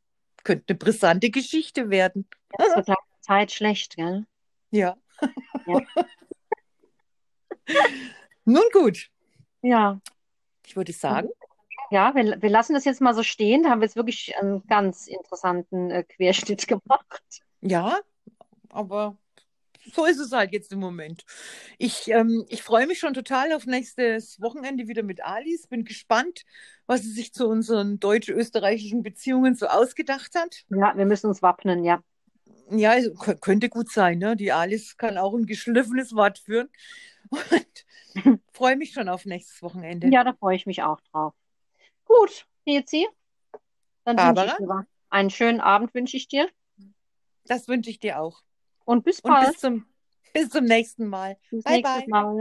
könnte 0.44 0.64
eine 0.68 0.78
brisante 0.78 1.30
Geschichte 1.30 1.90
werden. 1.90 2.28
Es 2.58 2.76
wird 2.76 2.88
langsam 2.88 2.96
Zeit 3.20 3.52
schlecht, 3.52 3.96
gell? 3.96 4.26
Ja. 4.70 4.96
Ja. 5.66 5.80
Nun 8.44 8.64
gut, 8.72 9.10
Ja, 9.62 10.00
ich 10.66 10.76
würde 10.76 10.92
sagen, 10.92 11.28
ja, 11.90 12.14
wir, 12.14 12.42
wir 12.42 12.50
lassen 12.50 12.74
das 12.74 12.84
jetzt 12.84 13.00
mal 13.00 13.14
so 13.14 13.22
stehen. 13.22 13.62
Da 13.62 13.70
haben 13.70 13.80
wir 13.80 13.86
jetzt 13.86 13.96
wirklich 13.96 14.36
einen 14.36 14.66
ganz 14.66 15.06
interessanten 15.06 15.90
äh, 15.90 16.02
Querschnitt 16.04 16.66
gemacht. 16.68 17.22
ja, 17.60 18.00
aber 18.70 19.16
so 19.92 20.04
ist 20.06 20.18
es 20.18 20.32
halt 20.32 20.52
jetzt 20.52 20.72
im 20.72 20.80
Moment. 20.80 21.24
Ich, 21.78 22.08
ähm, 22.08 22.44
ich 22.48 22.62
freue 22.62 22.86
mich 22.86 22.98
schon 22.98 23.14
total 23.14 23.52
auf 23.52 23.66
nächstes 23.66 24.40
Wochenende 24.40 24.88
wieder 24.88 25.02
mit 25.02 25.24
Alice. 25.24 25.66
Bin 25.66 25.84
gespannt, 25.84 26.44
was 26.86 27.02
sie 27.02 27.10
sich 27.10 27.32
zu 27.32 27.46
unseren 27.48 28.00
deutsch-österreichischen 28.00 29.02
Beziehungen 29.02 29.54
so 29.54 29.66
ausgedacht 29.66 30.34
hat. 30.34 30.64
Ja, 30.70 30.96
wir 30.96 31.06
müssen 31.06 31.26
uns 31.28 31.42
wappnen, 31.42 31.84
ja. 31.84 32.02
Ja, 32.70 32.92
also, 32.92 33.10
kö- 33.10 33.38
könnte 33.38 33.68
gut 33.68 33.90
sein, 33.90 34.18
ne? 34.18 34.36
Die 34.36 34.52
Alice 34.52 34.96
kann 34.96 35.18
auch 35.18 35.34
ein 35.34 35.46
geschliffenes 35.46 36.14
Wort 36.14 36.38
führen. 36.38 36.68
Und 37.30 37.42
freue 38.52 38.76
mich 38.76 38.92
schon 38.92 39.08
auf 39.08 39.24
nächstes 39.24 39.62
Wochenende. 39.62 40.10
Ja, 40.10 40.24
da 40.24 40.32
freue 40.34 40.56
ich 40.56 40.66
mich 40.66 40.82
auch 40.82 41.00
drauf. 41.12 41.34
Gut, 42.04 42.46
Jezi, 42.64 43.06
dann 44.04 44.16
Barbara? 44.16 44.86
Einen 45.10 45.30
schönen 45.30 45.60
Abend 45.60 45.94
wünsche 45.94 46.16
ich 46.16 46.28
dir. 46.28 46.48
Das 47.46 47.68
wünsche 47.68 47.90
ich 47.90 48.00
dir 48.00 48.20
auch. 48.20 48.42
Und 48.84 49.04
bis 49.04 49.20
Und 49.20 49.32
bald. 49.32 49.52
bis 49.52 49.60
zum, 49.60 49.86
bis 50.32 50.48
zum 50.50 50.64
nächsten 50.64 51.06
Mal. 51.06 51.36
Bis 51.50 51.64
Bye, 51.64 51.82
bye. 51.82 52.04
Mal. 52.08 52.32